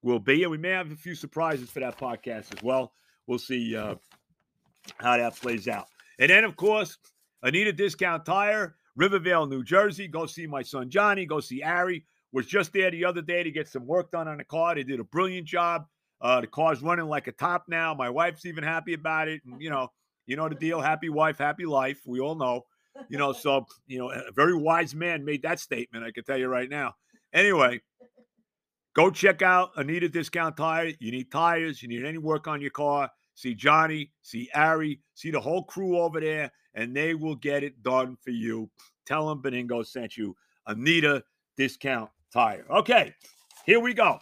will 0.03 0.19
be, 0.19 0.43
and 0.43 0.51
we 0.51 0.59
may 0.59 0.71
have 0.71 0.91
a 0.91 0.97
few 0.97 1.15
surprises 1.15 1.71
for 1.71 1.81
that 1.81 1.99
podcast 1.99 2.55
as 2.55 2.63
well. 2.63 2.93
We'll 3.27 3.39
see 3.39 3.77
uh, 3.77 3.97
how 4.99 5.17
that 5.17 5.37
plays 5.37 5.69
out. 5.69 5.87
And 6.19 6.31
then, 6.31 6.45
of 6.45 6.57
course, 6.57 6.97
Anita 7.43 7.73
Discount 7.73 8.25
Tire, 8.25 8.77
Rivervale, 8.97 9.47
New 9.47 9.65
Jersey. 9.65 10.09
Go 10.09 10.27
see 10.27 10.47
my 10.47 10.63
son 10.63 10.89
Johnny. 10.91 11.27
Go 11.27 11.41
see 11.41 11.63
Ari. 11.63 12.05
Was 12.33 12.47
just 12.47 12.73
there 12.73 12.91
the 12.91 13.05
other 13.05 13.23
day 13.23 13.43
to 13.43 13.51
get 13.51 13.69
some 13.69 13.87
work 13.87 14.11
done 14.11 14.29
on 14.29 14.39
the 14.39 14.45
car. 14.45 14.75
They 14.75 14.83
did 14.83 15.01
a 15.01 15.05
brilliant 15.05 15.47
job. 15.47 15.87
Uh, 16.21 16.41
the 16.41 16.47
car's 16.47 16.83
running 16.83 17.07
like 17.07 17.27
a 17.27 17.33
top 17.33 17.65
now. 17.69 17.95
My 17.95 18.11
wife's 18.11 18.47
even 18.47 18.65
happy 18.65 18.95
about 18.95 19.29
it. 19.29 19.43
And, 19.45 19.61
you 19.61 19.71
know, 19.71 19.89
you 20.27 20.37
know 20.37 20.49
the 20.49 20.55
deal. 20.55 20.81
Happy 20.81 21.09
wife, 21.09 21.39
happy 21.39 21.67
life. 21.67 22.01
We 22.07 22.21
all 22.21 22.35
know. 22.35 22.65
You 23.09 23.19
know, 23.19 23.33
so, 23.33 23.67
you 23.87 23.99
know, 23.99 24.11
a 24.11 24.33
very 24.33 24.55
wise 24.55 24.95
man 24.95 25.25
made 25.25 25.43
that 25.43 25.61
statement, 25.61 26.05
I 26.05 26.11
can 26.11 26.25
tell 26.25 26.39
you 26.39 26.49
right 26.49 26.71
now. 26.71 26.95
Anyway, 27.33 27.83
go 28.95 29.11
check 29.11 29.43
out 29.43 29.73
Anita 29.77 30.09
Discount 30.09 30.57
Tire. 30.57 30.93
You 30.99 31.13
need 31.13 31.31
tires, 31.31 31.83
you 31.83 31.89
need 31.89 32.07
any 32.07 32.17
work 32.17 32.49
on 32.49 32.63
your 32.63 32.71
car. 32.71 33.11
See 33.35 33.55
Johnny, 33.55 34.13
see 34.23 34.49
Ari, 34.55 35.01
see 35.15 35.31
the 35.31 35.41
whole 35.41 35.63
crew 35.65 35.99
over 35.99 36.21
there, 36.21 36.51
and 36.73 36.97
they 36.97 37.15
will 37.15 37.35
get 37.35 37.63
it 37.63 37.83
done 37.83 38.17
for 38.23 38.31
you. 38.31 38.71
Tell 39.05 39.29
them 39.29 39.43
Benigno 39.43 39.87
sent 39.87 40.17
you. 40.17 40.35
Anita 40.67 41.23
Discount 41.59 42.09
Tire. 42.33 42.65
Okay, 42.71 43.15
here 43.67 43.79
we 43.79 43.93
go. 43.93 44.21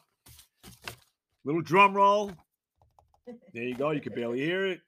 Little 1.44 1.62
drum 1.62 1.94
roll. 1.94 2.32
There 3.54 3.62
you 3.62 3.74
go. 3.74 3.90
You 3.92 4.02
can 4.02 4.12
barely 4.12 4.40
hear 4.40 4.66
it. 4.66 4.80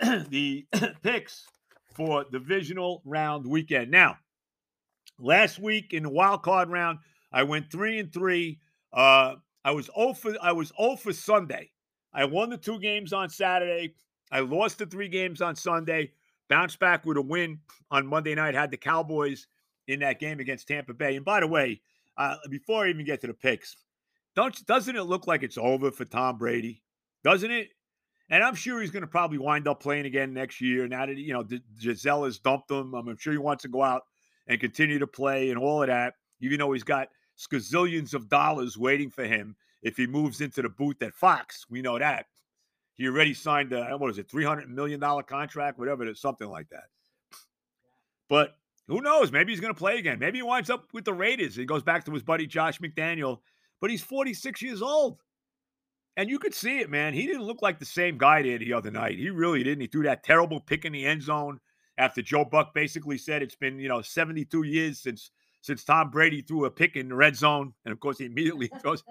the 0.30 0.66
picks 1.02 1.44
for 1.94 2.24
divisional 2.32 3.02
round 3.04 3.46
weekend. 3.46 3.90
Now, 3.90 4.16
last 5.18 5.58
week 5.58 5.92
in 5.92 6.04
the 6.04 6.08
wild 6.08 6.42
card 6.42 6.70
round, 6.70 7.00
I 7.30 7.42
went 7.42 7.70
three 7.70 7.98
and 7.98 8.10
three. 8.10 8.60
Uh, 8.94 9.34
I 9.62 9.72
was 9.72 9.90
0 9.94 10.14
for 10.14 10.34
I 10.40 10.52
was 10.52 10.72
0 10.80 10.96
for 10.96 11.12
Sunday. 11.12 11.70
I 12.14 12.24
won 12.24 12.48
the 12.48 12.56
two 12.56 12.78
games 12.78 13.12
on 13.12 13.28
Saturday. 13.28 13.94
I 14.32 14.40
lost 14.40 14.78
the 14.78 14.86
three 14.86 15.08
games 15.08 15.42
on 15.42 15.56
Sunday. 15.56 16.12
Bounced 16.48 16.78
back 16.78 17.04
with 17.04 17.16
a 17.16 17.22
win 17.22 17.58
on 17.90 18.06
Monday 18.06 18.34
night. 18.34 18.54
Had 18.54 18.70
the 18.70 18.76
Cowboys 18.76 19.46
in 19.86 20.00
that 20.00 20.20
game 20.20 20.40
against 20.40 20.68
Tampa 20.68 20.94
Bay. 20.94 21.16
And 21.16 21.24
by 21.24 21.40
the 21.40 21.46
way, 21.46 21.80
uh, 22.16 22.36
before 22.50 22.86
I 22.86 22.90
even 22.90 23.04
get 23.04 23.20
to 23.22 23.26
the 23.26 23.34
picks, 23.34 23.76
don't 24.34 24.66
doesn't 24.66 24.96
it 24.96 25.04
look 25.04 25.26
like 25.26 25.42
it's 25.42 25.58
over 25.58 25.90
for 25.90 26.04
Tom 26.04 26.38
Brady? 26.38 26.82
Doesn't 27.22 27.50
it? 27.50 27.68
And 28.30 28.42
I'm 28.42 28.54
sure 28.54 28.80
he's 28.80 28.90
going 28.90 29.02
to 29.02 29.06
probably 29.06 29.38
wind 29.38 29.68
up 29.68 29.80
playing 29.82 30.06
again 30.06 30.32
next 30.32 30.60
year. 30.60 30.88
Now 30.88 31.06
that 31.06 31.16
you 31.16 31.32
know 31.32 31.44
Gisele 31.80 32.24
has 32.24 32.38
dumped 32.38 32.70
him, 32.70 32.94
I'm 32.94 33.16
sure 33.16 33.32
he 33.32 33.38
wants 33.38 33.62
to 33.62 33.68
go 33.68 33.82
out 33.82 34.02
and 34.46 34.60
continue 34.60 34.98
to 34.98 35.06
play 35.06 35.50
and 35.50 35.58
all 35.58 35.82
of 35.82 35.88
that. 35.88 36.14
Even 36.40 36.58
though 36.58 36.72
he's 36.72 36.84
got 36.84 37.08
skazillions 37.38 38.14
of 38.14 38.28
dollars 38.28 38.76
waiting 38.76 39.10
for 39.10 39.24
him 39.24 39.56
if 39.82 39.96
he 39.96 40.06
moves 40.06 40.40
into 40.40 40.62
the 40.62 40.68
booth 40.68 41.02
at 41.02 41.14
Fox, 41.14 41.66
we 41.68 41.82
know 41.82 41.98
that 41.98 42.26
he 42.94 43.06
already 43.06 43.34
signed 43.34 43.72
a 43.72 43.96
what 43.98 44.10
is 44.10 44.18
it, 44.18 44.30
three 44.30 44.44
hundred 44.44 44.68
million 44.70 44.98
dollar 44.98 45.22
contract, 45.22 45.78
whatever 45.78 46.02
it 46.02 46.08
is, 46.08 46.20
something 46.20 46.48
like 46.48 46.68
that. 46.70 46.84
But 48.28 48.56
who 48.88 49.00
knows? 49.00 49.32
Maybe 49.32 49.52
he's 49.52 49.60
going 49.60 49.74
to 49.74 49.78
play 49.78 49.98
again. 49.98 50.18
Maybe 50.18 50.38
he 50.38 50.42
winds 50.42 50.70
up 50.70 50.86
with 50.92 51.04
the 51.04 51.12
Raiders. 51.12 51.54
He 51.54 51.64
goes 51.64 51.82
back 51.82 52.04
to 52.04 52.12
his 52.12 52.22
buddy 52.22 52.46
Josh 52.46 52.78
McDaniel 52.80 53.40
but 53.84 53.90
he's 53.90 54.00
46 54.00 54.62
years 54.62 54.80
old. 54.80 55.18
And 56.16 56.30
you 56.30 56.38
could 56.38 56.54
see 56.54 56.78
it, 56.78 56.88
man. 56.88 57.12
He 57.12 57.26
didn't 57.26 57.42
look 57.42 57.60
like 57.60 57.78
the 57.78 57.84
same 57.84 58.16
guy 58.16 58.40
did 58.40 58.62
the 58.62 58.72
other 58.72 58.90
night. 58.90 59.18
He 59.18 59.28
really 59.28 59.62
didn't. 59.62 59.82
He 59.82 59.88
threw 59.88 60.04
that 60.04 60.24
terrible 60.24 60.58
pick 60.58 60.86
in 60.86 60.94
the 60.94 61.04
end 61.04 61.20
zone 61.20 61.60
after 61.98 62.22
Joe 62.22 62.46
Buck 62.46 62.72
basically 62.72 63.18
said 63.18 63.42
it's 63.42 63.56
been, 63.56 63.78
you 63.78 63.90
know, 63.90 64.00
72 64.00 64.62
years 64.62 65.02
since 65.02 65.30
since 65.60 65.84
Tom 65.84 66.08
Brady 66.08 66.40
threw 66.40 66.64
a 66.64 66.70
pick 66.70 66.96
in 66.96 67.10
the 67.10 67.14
red 67.14 67.36
zone. 67.36 67.74
And 67.84 67.92
of 67.92 68.00
course, 68.00 68.16
he 68.16 68.24
immediately 68.24 68.68
throws, 68.80 69.04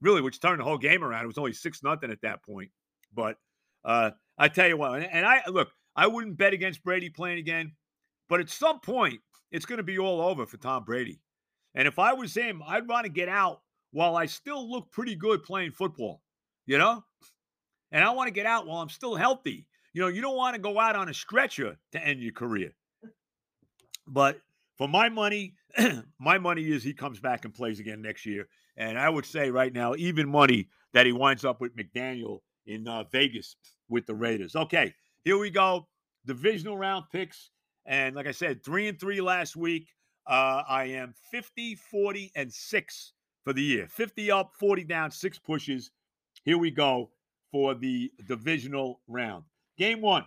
really, 0.00 0.20
which 0.20 0.38
turned 0.38 0.60
the 0.60 0.64
whole 0.64 0.78
game 0.78 1.02
around. 1.02 1.24
It 1.24 1.26
was 1.26 1.38
only 1.38 1.52
6 1.52 1.82
nothing 1.82 2.12
at 2.12 2.22
that 2.22 2.44
point. 2.44 2.70
But 3.12 3.36
uh, 3.84 4.12
I 4.38 4.46
tell 4.46 4.68
you 4.68 4.76
what, 4.76 5.02
and 5.02 5.26
I 5.26 5.42
look, 5.48 5.72
I 5.96 6.06
wouldn't 6.06 6.38
bet 6.38 6.54
against 6.54 6.84
Brady 6.84 7.10
playing 7.10 7.38
again, 7.38 7.72
but 8.28 8.38
at 8.38 8.48
some 8.48 8.78
point, 8.78 9.22
it's 9.50 9.66
to 9.66 9.82
be 9.82 9.98
all 9.98 10.20
over 10.20 10.46
for 10.46 10.56
Tom 10.56 10.84
Brady. 10.84 11.18
And 11.74 11.88
if 11.88 11.98
I 11.98 12.12
was 12.12 12.32
him, 12.32 12.62
I'd 12.64 12.86
want 12.86 13.06
to 13.06 13.10
get 13.10 13.28
out 13.28 13.62
while 13.94 14.16
I 14.16 14.26
still 14.26 14.68
look 14.68 14.90
pretty 14.90 15.14
good 15.14 15.44
playing 15.44 15.70
football, 15.70 16.20
you 16.66 16.78
know? 16.78 17.04
And 17.92 18.02
I 18.02 18.10
want 18.10 18.26
to 18.26 18.32
get 18.32 18.44
out 18.44 18.66
while 18.66 18.82
I'm 18.82 18.88
still 18.88 19.14
healthy. 19.14 19.66
You 19.92 20.02
know, 20.02 20.08
you 20.08 20.20
don't 20.20 20.36
want 20.36 20.56
to 20.56 20.60
go 20.60 20.80
out 20.80 20.96
on 20.96 21.08
a 21.08 21.14
stretcher 21.14 21.76
to 21.92 22.04
end 22.04 22.20
your 22.20 22.32
career. 22.32 22.72
But 24.08 24.40
for 24.76 24.88
my 24.88 25.08
money, 25.08 25.54
my 26.18 26.38
money 26.38 26.64
is 26.64 26.82
he 26.82 26.92
comes 26.92 27.20
back 27.20 27.44
and 27.44 27.54
plays 27.54 27.78
again 27.78 28.02
next 28.02 28.26
year. 28.26 28.48
And 28.76 28.98
I 28.98 29.08
would 29.08 29.24
say 29.24 29.52
right 29.52 29.72
now, 29.72 29.94
even 29.94 30.28
money 30.28 30.66
that 30.92 31.06
he 31.06 31.12
winds 31.12 31.44
up 31.44 31.60
with 31.60 31.76
McDaniel 31.76 32.40
in 32.66 32.88
uh, 32.88 33.04
Vegas 33.12 33.54
with 33.88 34.06
the 34.06 34.14
Raiders. 34.14 34.56
Okay, 34.56 34.92
here 35.22 35.38
we 35.38 35.50
go. 35.50 35.86
Divisional 36.26 36.76
round 36.76 37.04
picks. 37.12 37.50
And 37.86 38.16
like 38.16 38.26
I 38.26 38.32
said, 38.32 38.64
three 38.64 38.88
and 38.88 38.98
three 38.98 39.20
last 39.20 39.54
week. 39.54 39.86
Uh, 40.26 40.64
I 40.68 40.86
am 40.86 41.14
50, 41.30 41.76
40, 41.76 42.32
and 42.34 42.52
six 42.52 43.12
for 43.44 43.52
the 43.52 43.62
year 43.62 43.86
50 43.88 44.30
up, 44.30 44.52
40 44.58 44.84
down, 44.84 45.10
six 45.10 45.38
pushes. 45.38 45.90
Here 46.44 46.58
we 46.58 46.70
go 46.70 47.10
for 47.52 47.74
the 47.74 48.10
divisional 48.26 49.00
round. 49.06 49.44
Game 49.78 50.00
one 50.00 50.24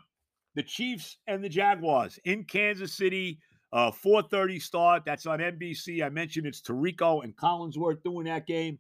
the 0.55 0.63
Chiefs 0.63 1.17
and 1.27 1.43
the 1.43 1.49
Jaguars 1.49 2.19
in 2.25 2.43
Kansas 2.43 2.93
City. 2.93 3.39
Uh, 3.73 3.91
4:30 3.91 4.59
start. 4.59 5.03
That's 5.05 5.25
on 5.25 5.39
NBC. 5.39 6.03
I 6.03 6.09
mentioned 6.09 6.47
it's 6.47 6.61
Tirico 6.61 7.23
and 7.23 7.35
Collinsworth 7.35 8.01
doing 8.03 8.25
that 8.25 8.47
game. 8.47 8.79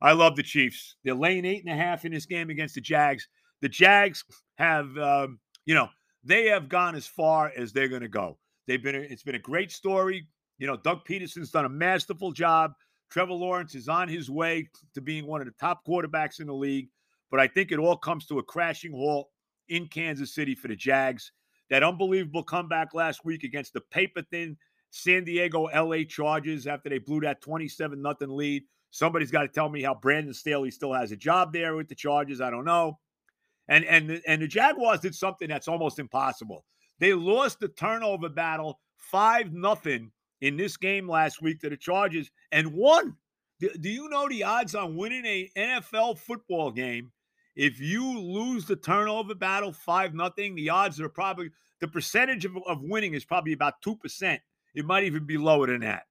I 0.00 0.12
love 0.12 0.36
the 0.36 0.42
Chiefs. 0.42 0.96
They're 1.04 1.14
laying 1.14 1.44
eight 1.44 1.64
and 1.64 1.74
a 1.74 1.76
half 1.76 2.04
in 2.04 2.12
this 2.12 2.24
game 2.24 2.50
against 2.50 2.76
the 2.76 2.80
Jags. 2.80 3.28
The 3.60 3.68
Jags 3.68 4.24
have, 4.56 4.96
um, 4.96 5.40
you 5.66 5.74
know, 5.74 5.88
they 6.22 6.46
have 6.46 6.68
gone 6.68 6.94
as 6.94 7.06
far 7.06 7.52
as 7.56 7.72
they're 7.72 7.88
going 7.88 8.02
to 8.02 8.08
go. 8.08 8.38
They've 8.66 8.82
been. 8.82 8.94
It's 8.94 9.24
been 9.24 9.34
a 9.34 9.40
great 9.40 9.72
story. 9.72 10.26
You 10.58 10.66
know, 10.66 10.76
Doug 10.76 11.04
Pederson's 11.04 11.50
done 11.50 11.64
a 11.64 11.68
masterful 11.70 12.32
job 12.32 12.72
Trevor 13.10 13.32
Lawrence 13.32 13.74
is 13.74 13.88
on 13.88 14.08
his 14.08 14.30
way 14.30 14.68
to 14.94 15.00
being 15.00 15.26
one 15.26 15.40
of 15.40 15.46
the 15.46 15.54
top 15.58 15.86
quarterbacks 15.86 16.40
in 16.40 16.46
the 16.46 16.54
league, 16.54 16.88
but 17.30 17.40
I 17.40 17.46
think 17.46 17.72
it 17.72 17.78
all 17.78 17.96
comes 17.96 18.26
to 18.26 18.38
a 18.38 18.42
crashing 18.42 18.92
halt 18.92 19.28
in 19.68 19.86
Kansas 19.86 20.34
City 20.34 20.54
for 20.54 20.68
the 20.68 20.76
Jags. 20.76 21.32
That 21.70 21.82
unbelievable 21.82 22.42
comeback 22.42 22.94
last 22.94 23.24
week 23.24 23.44
against 23.44 23.74
the 23.74 23.82
paper 23.82 24.22
thin 24.30 24.56
San 24.90 25.24
Diego 25.24 25.64
LA 25.64 26.04
Chargers 26.08 26.66
after 26.66 26.88
they 26.88 26.98
blew 26.98 27.20
that 27.20 27.42
27 27.42 28.00
nothing 28.00 28.30
lead 28.30 28.64
Somebody's 28.90 29.30
got 29.30 29.42
to 29.42 29.48
tell 29.48 29.68
me 29.68 29.82
how 29.82 29.94
Brandon 29.94 30.32
Staley 30.32 30.70
still 30.70 30.92
has 30.92 31.12
a 31.12 31.16
job 31.16 31.52
there 31.52 31.76
with 31.76 31.88
the 31.88 31.94
Chargers. 31.94 32.40
I 32.40 32.50
don't 32.50 32.64
know. 32.64 32.98
And 33.68 33.84
and 33.84 34.22
and 34.26 34.40
the 34.40 34.48
Jaguars 34.48 35.00
did 35.00 35.14
something 35.14 35.48
that's 35.48 35.68
almost 35.68 35.98
impossible. 35.98 36.64
They 36.98 37.12
lost 37.12 37.60
the 37.60 37.68
turnover 37.68 38.28
battle 38.28 38.80
five 38.96 39.52
nothing 39.52 40.10
in 40.40 40.56
this 40.56 40.76
game 40.76 41.08
last 41.08 41.42
week 41.42 41.60
to 41.60 41.70
the 41.70 41.76
Chargers 41.76 42.30
and 42.52 42.72
won. 42.72 43.16
Do, 43.60 43.70
do 43.80 43.88
you 43.88 44.08
know 44.08 44.28
the 44.28 44.44
odds 44.44 44.74
on 44.74 44.96
winning 44.96 45.24
a 45.24 45.50
NFL 45.56 46.18
football 46.18 46.70
game 46.70 47.10
if 47.56 47.80
you 47.80 48.18
lose 48.18 48.66
the 48.66 48.76
turnover 48.76 49.34
battle 49.34 49.72
five 49.72 50.14
nothing? 50.14 50.54
The 50.54 50.70
odds 50.70 51.00
are 51.00 51.08
probably 51.08 51.50
the 51.80 51.88
percentage 51.88 52.44
of, 52.44 52.56
of 52.66 52.82
winning 52.82 53.14
is 53.14 53.24
probably 53.24 53.52
about 53.52 53.82
two 53.82 53.96
percent. 53.96 54.40
It 54.74 54.84
might 54.84 55.04
even 55.04 55.26
be 55.26 55.38
lower 55.38 55.66
than 55.66 55.80
that. 55.80 56.04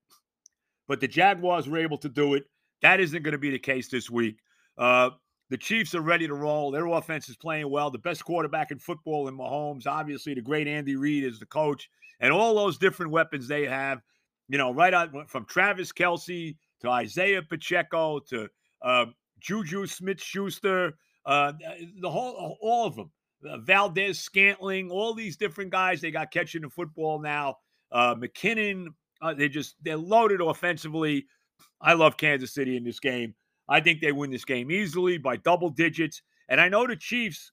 But 0.88 1.00
the 1.00 1.08
Jaguars 1.08 1.68
were 1.68 1.78
able 1.78 1.98
to 2.00 2.10
do 2.10 2.34
it. 2.34 2.46
That 2.82 3.00
isn't 3.00 3.24
going 3.24 3.34
to 3.34 3.38
be 3.38 3.50
the 3.50 3.60
case 3.60 3.90
this 3.90 4.10
week. 4.10 4.40
Uh, 4.78 5.12
the 5.50 5.58
Chiefs 5.58 5.96
are 5.96 6.02
ready 6.02 6.28
to 6.28 6.34
roll. 6.34 6.72
Their 6.72 6.88
offense 6.88 7.30
is 7.30 7.38
playing 7.38 7.70
well. 7.70 7.90
The 7.90 7.98
best 7.98 8.24
quarterback 8.26 8.72
in 8.72 8.80
football 8.80 9.28
in 9.28 9.38
Mahomes. 9.38 9.88
Obviously, 9.88 10.34
the 10.34 10.42
great 10.42 10.68
Andy 10.68 10.96
Reid 10.96 11.24
is 11.24 11.40
the 11.40 11.46
coach, 11.46 11.90
and 12.20 12.34
all 12.34 12.56
those 12.56 12.78
different 12.78 13.12
weapons 13.12 13.48
they 13.48 13.66
have. 13.66 14.02
You 14.50 14.58
know, 14.58 14.74
right 14.74 14.94
on 14.94 15.26
from 15.28 15.46
Travis 15.46 15.92
Kelce 15.92 16.56
to 16.82 16.90
Isaiah 16.90 17.42
Pacheco 17.42 18.20
to 18.30 18.48
uh, 18.82 19.06
Juju 19.40 19.88
Smith 19.88 20.22
Schuster, 20.22 20.98
uh, 21.26 21.54
the 22.00 22.10
whole, 22.10 22.58
all 22.62 22.88
of 22.88 22.96
them. 22.96 23.12
Uh, 23.48 23.58
Valdes 23.60 24.20
Scantling, 24.20 24.90
all 24.90 25.14
these 25.14 25.38
different 25.38 25.70
guys 25.70 26.02
they 26.02 26.10
got 26.10 26.32
catching 26.32 26.64
the 26.64 26.70
football 26.70 27.20
now. 27.20 27.58
Uh, 27.92 28.16
McKinnon, 28.16 28.88
uh, 29.22 29.34
they 29.34 29.48
just 29.48 29.76
they're 29.84 29.96
loaded 29.96 30.42
offensively. 30.42 31.28
I 31.80 31.94
love 31.94 32.18
Kansas 32.18 32.54
City 32.54 32.78
in 32.78 32.84
this 32.84 33.00
game. 33.00 33.36
I 33.70 33.80
think 33.80 34.02
they 34.02 34.12
win 34.12 34.32
this 34.32 34.46
game 34.46 34.72
easily 34.72 35.18
by 35.18 35.38
double 35.38 35.70
digits. 35.70 36.22
And 36.50 36.60
I 36.60 36.70
know 36.70 36.88
the 36.88 36.96
Chiefs 36.96 37.52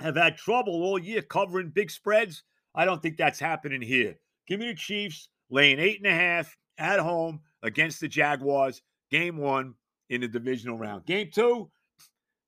have 0.00 0.16
had 0.16 0.36
trouble 0.36 0.84
all 0.84 0.98
year 0.98 1.22
covering 1.22 1.70
big 1.70 1.90
spreads. 1.90 2.42
I 2.74 2.84
don't 2.84 3.02
think 3.02 3.16
that's 3.16 3.40
happening 3.40 3.80
here. 3.80 4.16
Give 4.46 4.60
me 4.60 4.68
the 4.68 4.74
Chiefs 4.74 5.30
laying 5.50 5.78
eight 5.78 5.98
and 5.98 6.06
a 6.06 6.14
half 6.14 6.56
at 6.78 6.98
home 6.98 7.40
against 7.62 8.00
the 8.00 8.08
Jaguars. 8.08 8.82
Game 9.10 9.36
one 9.36 9.74
in 10.10 10.20
the 10.20 10.28
divisional 10.28 10.78
round. 10.78 11.06
Game 11.06 11.30
two, 11.32 11.70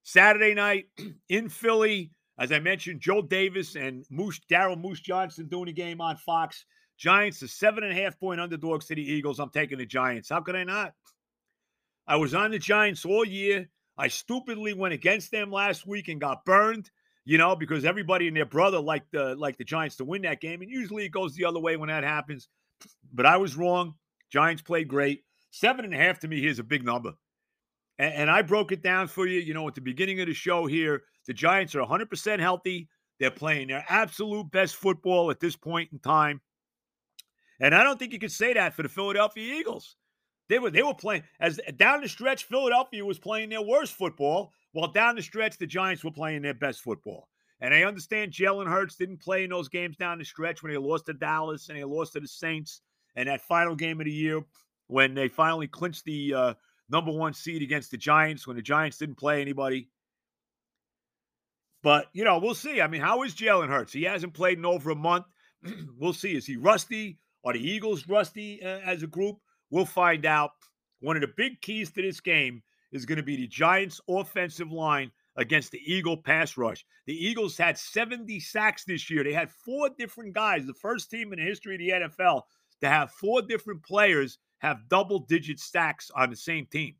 Saturday 0.02 0.54
night 0.54 0.86
in 1.28 1.48
Philly. 1.48 2.10
As 2.38 2.52
I 2.52 2.60
mentioned, 2.60 3.00
Joe 3.00 3.22
Davis 3.22 3.74
and 3.74 4.04
Moose 4.10 4.40
Daryl 4.50 4.80
Moose 4.80 5.00
Johnston 5.00 5.48
doing 5.48 5.68
a 5.68 5.72
game 5.72 6.00
on 6.00 6.16
Fox. 6.16 6.64
Giants, 6.96 7.40
the 7.40 7.48
seven 7.48 7.84
and 7.84 7.96
a 7.96 8.00
half 8.00 8.18
point 8.18 8.40
underdog 8.40 8.82
the 8.84 9.00
Eagles. 9.00 9.38
I'm 9.38 9.50
taking 9.50 9.78
the 9.78 9.86
Giants. 9.86 10.28
How 10.28 10.40
could 10.40 10.56
I 10.56 10.64
not? 10.64 10.92
I 12.06 12.16
was 12.16 12.34
on 12.34 12.50
the 12.50 12.58
Giants 12.58 13.04
all 13.04 13.24
year. 13.24 13.68
I 13.96 14.08
stupidly 14.08 14.72
went 14.72 14.94
against 14.94 15.30
them 15.30 15.50
last 15.50 15.86
week 15.86 16.08
and 16.08 16.20
got 16.20 16.44
burned, 16.44 16.90
you 17.24 17.38
know, 17.38 17.54
because 17.54 17.84
everybody 17.84 18.28
and 18.28 18.36
their 18.36 18.46
brother 18.46 18.80
liked 18.80 19.12
the 19.12 19.34
like 19.36 19.58
the 19.58 19.64
Giants 19.64 19.96
to 19.96 20.04
win 20.04 20.22
that 20.22 20.40
game. 20.40 20.62
And 20.62 20.70
usually 20.70 21.04
it 21.04 21.10
goes 21.10 21.34
the 21.34 21.44
other 21.44 21.60
way 21.60 21.76
when 21.76 21.88
that 21.88 22.04
happens. 22.04 22.48
But 23.12 23.26
I 23.26 23.36
was 23.36 23.56
wrong. 23.56 23.94
Giants 24.30 24.62
played 24.62 24.88
great. 24.88 25.22
Seven 25.50 25.84
and 25.84 25.94
a 25.94 25.96
half 25.96 26.18
to 26.20 26.28
me 26.28 26.46
is 26.46 26.58
a 26.58 26.64
big 26.64 26.84
number. 26.84 27.12
And, 27.98 28.14
and 28.14 28.30
I 28.30 28.42
broke 28.42 28.72
it 28.72 28.82
down 28.82 29.08
for 29.08 29.26
you, 29.26 29.40
you 29.40 29.54
know, 29.54 29.66
at 29.68 29.74
the 29.74 29.80
beginning 29.80 30.20
of 30.20 30.26
the 30.26 30.34
show 30.34 30.66
here. 30.66 31.02
The 31.26 31.34
Giants 31.34 31.74
are 31.74 31.86
100% 31.86 32.40
healthy. 32.40 32.88
They're 33.18 33.30
playing 33.30 33.68
their 33.68 33.84
absolute 33.88 34.50
best 34.50 34.76
football 34.76 35.30
at 35.30 35.40
this 35.40 35.56
point 35.56 35.90
in 35.92 35.98
time. 35.98 36.40
And 37.60 37.74
I 37.74 37.82
don't 37.82 37.98
think 37.98 38.12
you 38.12 38.18
could 38.18 38.32
say 38.32 38.52
that 38.54 38.74
for 38.74 38.82
the 38.82 38.88
Philadelphia 38.88 39.54
Eagles. 39.54 39.96
They 40.48 40.58
were 40.58 40.70
they 40.70 40.82
were 40.82 40.94
playing 40.94 41.24
as 41.40 41.60
down 41.76 42.00
the 42.00 42.08
stretch. 42.08 42.44
Philadelphia 42.44 43.04
was 43.04 43.18
playing 43.18 43.50
their 43.50 43.60
worst 43.60 43.92
football, 43.94 44.52
while 44.72 44.90
down 44.90 45.16
the 45.16 45.22
stretch 45.22 45.58
the 45.58 45.66
Giants 45.66 46.02
were 46.02 46.10
playing 46.10 46.42
their 46.42 46.54
best 46.54 46.80
football. 46.80 47.28
And 47.60 47.74
I 47.74 47.82
understand 47.82 48.32
Jalen 48.32 48.68
Hurts 48.68 48.96
didn't 48.96 49.20
play 49.20 49.44
in 49.44 49.50
those 49.50 49.68
games 49.68 49.96
down 49.96 50.18
the 50.18 50.24
stretch 50.24 50.62
when 50.62 50.72
they 50.72 50.78
lost 50.78 51.06
to 51.06 51.12
Dallas 51.12 51.68
and 51.68 51.78
they 51.78 51.84
lost 51.84 52.12
to 52.12 52.20
the 52.20 52.28
Saints, 52.28 52.82
and 53.16 53.28
that 53.28 53.40
final 53.40 53.74
game 53.74 54.00
of 54.00 54.04
the 54.04 54.12
year 54.12 54.42
when 54.86 55.14
they 55.14 55.28
finally 55.28 55.66
clinched 55.66 56.04
the 56.04 56.34
uh, 56.34 56.54
number 56.88 57.10
one 57.10 57.34
seed 57.34 57.62
against 57.62 57.90
the 57.90 57.96
Giants 57.96 58.46
when 58.46 58.56
the 58.56 58.62
Giants 58.62 58.98
didn't 58.98 59.18
play 59.18 59.40
anybody. 59.40 59.88
But 61.82 62.06
you 62.12 62.24
know, 62.24 62.38
we'll 62.38 62.54
see. 62.54 62.80
I 62.80 62.86
mean, 62.86 63.00
how 63.00 63.22
is 63.22 63.34
Jalen 63.34 63.68
Hurts? 63.68 63.92
He 63.92 64.04
hasn't 64.04 64.34
played 64.34 64.58
in 64.58 64.64
over 64.64 64.90
a 64.90 64.96
month. 64.96 65.26
we'll 65.98 66.12
see. 66.12 66.36
Is 66.36 66.46
he 66.46 66.56
rusty? 66.56 67.18
Are 67.44 67.52
the 67.52 67.60
Eagles 67.60 68.08
rusty 68.08 68.62
uh, 68.62 68.80
as 68.84 69.02
a 69.02 69.06
group? 69.06 69.38
We'll 69.70 69.86
find 69.86 70.26
out. 70.26 70.52
One 71.00 71.16
of 71.16 71.22
the 71.22 71.32
big 71.36 71.60
keys 71.60 71.92
to 71.92 72.02
this 72.02 72.18
game 72.18 72.62
is 72.90 73.06
going 73.06 73.18
to 73.18 73.22
be 73.22 73.36
the 73.36 73.46
Giants' 73.46 74.00
offensive 74.08 74.72
line 74.72 75.12
against 75.38 75.70
the 75.70 75.80
Eagle 75.84 76.16
pass 76.16 76.56
rush. 76.56 76.84
The 77.06 77.14
Eagles 77.14 77.56
had 77.56 77.78
70 77.78 78.38
sacks 78.40 78.84
this 78.84 79.08
year. 79.08 79.24
They 79.24 79.32
had 79.32 79.50
four 79.50 79.88
different 79.96 80.34
guys, 80.34 80.66
the 80.66 80.74
first 80.74 81.10
team 81.10 81.32
in 81.32 81.38
the 81.38 81.44
history 81.44 81.76
of 81.76 81.78
the 81.78 82.08
NFL 82.08 82.42
to 82.80 82.88
have 82.88 83.12
four 83.12 83.40
different 83.40 83.82
players 83.82 84.38
have 84.58 84.88
double 84.88 85.20
digit 85.20 85.60
sacks 85.60 86.10
on 86.14 86.30
the 86.30 86.36
same 86.36 86.66
team. 86.66 86.96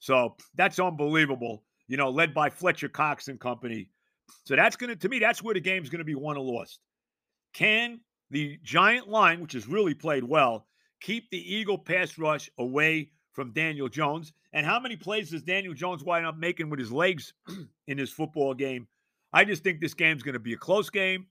So 0.00 0.36
that's 0.56 0.80
unbelievable, 0.80 1.62
you 1.86 1.96
know, 1.96 2.10
led 2.10 2.34
by 2.34 2.50
Fletcher 2.50 2.88
Cox 2.88 3.28
and 3.28 3.38
company. 3.38 3.90
So 4.44 4.56
that's 4.56 4.76
going 4.76 4.90
to, 4.90 4.96
to 4.96 5.08
me, 5.08 5.20
that's 5.20 5.42
where 5.42 5.54
the 5.54 5.60
game's 5.60 5.90
going 5.90 6.00
to 6.00 6.04
be 6.04 6.14
won 6.14 6.36
or 6.36 6.44
lost. 6.44 6.80
Can 7.52 8.00
the 8.30 8.58
Giant 8.64 9.08
line, 9.08 9.40
which 9.40 9.52
has 9.52 9.68
really 9.68 9.94
played 9.94 10.24
well, 10.24 10.66
keep 11.00 11.30
the 11.30 11.54
Eagle 11.54 11.78
pass 11.78 12.18
rush 12.18 12.50
away 12.58 13.12
from 13.32 13.52
Daniel 13.52 13.88
Jones. 13.88 14.32
And 14.52 14.66
how 14.66 14.80
many 14.80 14.96
plays 14.96 15.30
does 15.30 15.42
Daniel 15.42 15.74
Jones 15.74 16.04
wind 16.04 16.26
up 16.26 16.36
making 16.36 16.70
with 16.70 16.80
his 16.80 16.92
legs 16.92 17.32
in 17.86 17.96
this 17.96 18.10
football 18.10 18.54
game? 18.54 18.86
I 19.32 19.44
just 19.44 19.62
think 19.62 19.80
this 19.80 19.94
game's 19.94 20.22
going 20.22 20.34
to 20.34 20.40
be 20.40 20.54
a 20.54 20.58
close 20.58 20.90
game. 20.90 21.26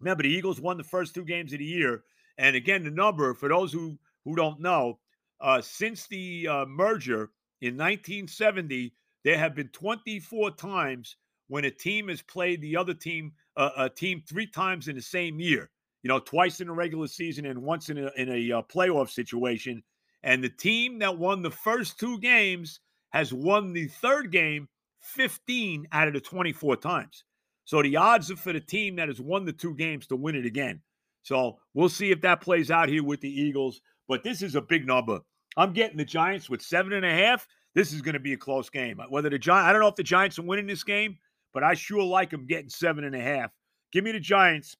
Remember, 0.00 0.22
the 0.22 0.30
Eagles 0.30 0.60
won 0.60 0.78
the 0.78 0.84
first 0.84 1.14
two 1.14 1.24
games 1.24 1.52
of 1.52 1.58
the 1.58 1.64
year. 1.64 2.04
And 2.38 2.56
again, 2.56 2.82
the 2.82 2.90
number, 2.90 3.34
for 3.34 3.48
those 3.48 3.72
who, 3.72 3.98
who 4.24 4.34
don't 4.34 4.60
know, 4.60 4.98
uh, 5.40 5.60
since 5.60 6.06
the 6.06 6.48
uh, 6.48 6.64
merger 6.66 7.30
in 7.60 7.76
1970, 7.76 8.94
there 9.24 9.36
have 9.36 9.54
been 9.54 9.68
24 9.68 10.52
times 10.52 11.16
when 11.48 11.66
a 11.66 11.70
team 11.70 12.08
has 12.08 12.22
played 12.22 12.62
the 12.62 12.76
other 12.76 12.94
team, 12.94 13.32
uh, 13.56 13.70
a 13.76 13.90
team 13.90 14.22
three 14.26 14.46
times 14.46 14.88
in 14.88 14.96
the 14.96 15.02
same 15.02 15.38
year 15.38 15.70
you 16.02 16.08
know, 16.08 16.18
twice 16.18 16.60
in 16.60 16.68
the 16.68 16.72
regular 16.72 17.06
season 17.06 17.46
and 17.46 17.60
once 17.60 17.90
in 17.90 17.98
a, 17.98 18.10
in 18.16 18.28
a 18.30 18.58
uh, 18.58 18.62
playoff 18.62 19.10
situation. 19.10 19.82
And 20.22 20.44
the 20.44 20.50
team 20.50 20.98
that 20.98 21.18
won 21.18 21.42
the 21.42 21.50
first 21.50 21.98
two 21.98 22.18
games 22.18 22.80
has 23.10 23.32
won 23.32 23.72
the 23.72 23.86
third 23.86 24.30
game 24.30 24.68
15 25.00 25.86
out 25.92 26.08
of 26.08 26.14
the 26.14 26.20
24 26.20 26.76
times. 26.76 27.24
So 27.64 27.82
the 27.82 27.96
odds 27.96 28.30
are 28.30 28.36
for 28.36 28.52
the 28.52 28.60
team 28.60 28.96
that 28.96 29.08
has 29.08 29.20
won 29.20 29.44
the 29.44 29.52
two 29.52 29.74
games 29.74 30.06
to 30.08 30.16
win 30.16 30.34
it 30.34 30.46
again. 30.46 30.80
So 31.22 31.58
we'll 31.74 31.88
see 31.88 32.10
if 32.10 32.20
that 32.22 32.40
plays 32.40 32.70
out 32.70 32.88
here 32.88 33.04
with 33.04 33.20
the 33.20 33.30
Eagles. 33.30 33.80
But 34.08 34.24
this 34.24 34.42
is 34.42 34.56
a 34.56 34.60
big 34.60 34.86
number. 34.86 35.20
I'm 35.56 35.72
getting 35.72 35.96
the 35.96 36.04
Giants 36.04 36.50
with 36.50 36.62
seven 36.62 36.92
and 36.92 37.04
a 37.04 37.12
half. 37.12 37.46
This 37.74 37.92
is 37.92 38.02
going 38.02 38.14
to 38.14 38.20
be 38.20 38.32
a 38.32 38.36
close 38.36 38.68
game. 38.68 39.00
Whether 39.08 39.30
the 39.30 39.38
Giants, 39.38 39.68
I 39.68 39.72
don't 39.72 39.80
know 39.80 39.88
if 39.88 39.96
the 39.96 40.02
Giants 40.02 40.38
are 40.38 40.42
winning 40.42 40.66
this 40.66 40.84
game, 40.84 41.16
but 41.52 41.62
I 41.62 41.74
sure 41.74 42.02
like 42.02 42.30
them 42.30 42.46
getting 42.46 42.68
seven 42.70 43.04
and 43.04 43.14
a 43.14 43.20
half. 43.20 43.52
Give 43.92 44.04
me 44.04 44.12
the 44.12 44.20
Giants 44.20 44.76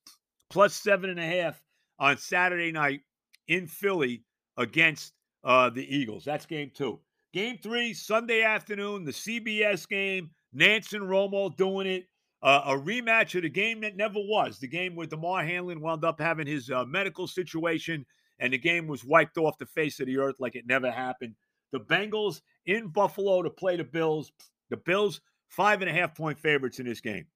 plus 0.51 0.75
seven 0.75 1.11
and 1.11 1.21
a 1.21 1.27
half 1.27 1.63
on 1.99 2.17
Saturday 2.17 2.73
night 2.73 3.01
in 3.49 3.67
Philly 3.67 4.25
against 4.57 5.13
uh, 5.45 5.71
the 5.71 5.95
Eagles. 5.95 6.25
That's 6.25 6.47
game 6.47 6.71
two. 6.75 7.01
Game 7.33 7.59
three, 7.63 7.95
Sunday 7.95 8.43
afternoon, 8.43 9.05
the 9.05 9.13
CBS 9.13 9.89
game. 9.89 10.31
Nantz 10.55 10.95
and 10.95 11.05
Romo 11.05 11.57
doing 11.57 11.87
it. 11.87 12.07
Uh, 12.43 12.63
a 12.67 12.73
rematch 12.73 13.35
of 13.35 13.43
the 13.43 13.51
game 13.51 13.81
that 13.83 13.97
never 13.97 14.19
was. 14.19 14.59
The 14.59 14.67
game 14.67 14.97
where 14.97 15.07
Damar 15.07 15.45
Hamlin 15.45 15.81
wound 15.81 16.05
up 16.05 16.19
having 16.19 16.47
his 16.47 16.71
uh, 16.71 16.85
medical 16.87 17.29
situation, 17.29 18.05
and 18.39 18.53
the 18.53 18.59
game 18.59 18.87
was 18.87 19.05
wiped 19.05 19.37
off 19.37 19.59
the 19.59 19.67
face 19.67 20.01
of 20.01 20.07
the 20.07 20.17
earth 20.19 20.37
like 20.41 20.57
it 20.57 20.67
never 20.67 20.91
happened. 20.91 21.35
The 21.73 21.81
Bengals 21.81 22.41
in 22.67 22.89
Buffalo 22.89 23.43
to 23.43 23.51
play 23.51 23.77
the 23.77 23.85
Bills. 23.85 24.33
The 24.71 24.79
Bills, 24.79 25.21
five 25.49 25.83
and 25.83 25.91
a 25.91 25.93
half 25.93 26.15
point 26.17 26.39
favorites 26.39 26.81
in 26.81 26.87
this 26.87 27.01
game. 27.01 27.27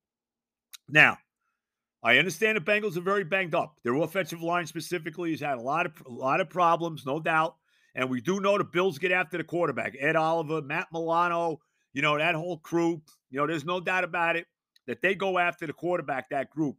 Now, 0.89 1.19
I 2.03 2.19
understand 2.19 2.57
the 2.57 2.61
Bengals 2.61 2.97
are 2.97 3.03
very 3.03 3.25
banged 3.25 3.55
up. 3.55 3.77
Their 3.83 3.95
offensive 3.95 4.43
line 4.43 4.67
specifically 4.67 5.31
has 5.33 5.41
had 5.41 5.59
a 5.59 5.63
lot 5.63 5.87
of 5.87 5.93
a 6.07 6.11
lot 6.11 6.41
of 6.41 6.51
problems, 6.51 7.07
no 7.07 7.21
doubt. 7.21 7.57
And 7.95 8.11
we 8.11 8.21
do 8.21 8.41
know 8.41 8.59
the 8.59 8.65
Bills 8.65 8.99
get 8.99 9.13
after 9.13 9.39
the 9.39 9.45
quarterback. 9.45 9.95
Ed 9.99 10.17
Oliver, 10.17 10.63
Matt 10.63 10.89
Milano, 10.93 11.61
you 11.93 12.03
know, 12.03 12.19
that 12.19 12.35
whole 12.35 12.59
crew. 12.59 13.01
You 13.31 13.39
know, 13.39 13.47
there's 13.47 13.65
no 13.65 13.81
doubt 13.81 14.05
about 14.05 14.37
it 14.37 14.47
that 14.87 15.01
they 15.01 15.15
go 15.15 15.39
after 15.39 15.67
the 15.67 15.73
quarterback, 15.73 16.31
that 16.31 16.51
group. 16.51 16.77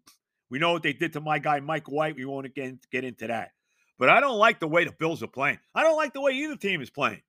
We 0.50 0.60
know 0.60 0.74
what 0.74 0.84
they 0.84 0.94
did 0.94 1.14
to 1.14 1.22
my 1.22 1.40
guy 1.40 1.60
Mike 1.60 1.90
White. 1.90 2.16
We 2.16 2.26
won't 2.26 2.54
get, 2.54 2.76
get 2.92 3.04
into 3.04 3.28
that. 3.28 3.52
But 3.98 4.10
I 4.10 4.20
don't 4.20 4.38
like 4.38 4.60
the 4.60 4.68
way 4.68 4.84
the 4.84 4.92
Bills 4.92 5.24
are 5.24 5.28
playing. 5.28 5.60
I 5.74 5.84
don't 5.84 5.96
like 5.96 6.14
the 6.14 6.22
way 6.22 6.34
either 6.34 6.58
team 6.58 6.82
is 6.82 6.90
playing. 6.90 7.22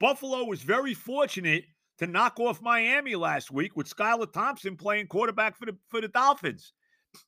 Buffalo 0.00 0.44
was 0.44 0.62
very 0.62 0.94
fortunate 0.94 1.64
to 1.98 2.06
knock 2.06 2.40
off 2.40 2.62
Miami 2.62 3.14
last 3.14 3.50
week 3.50 3.76
with 3.76 3.94
Skylar 3.94 4.32
Thompson 4.32 4.76
playing 4.76 5.06
quarterback 5.06 5.56
for 5.56 5.66
the 5.66 5.76
for 5.88 6.00
the 6.00 6.08
Dolphins. 6.08 6.72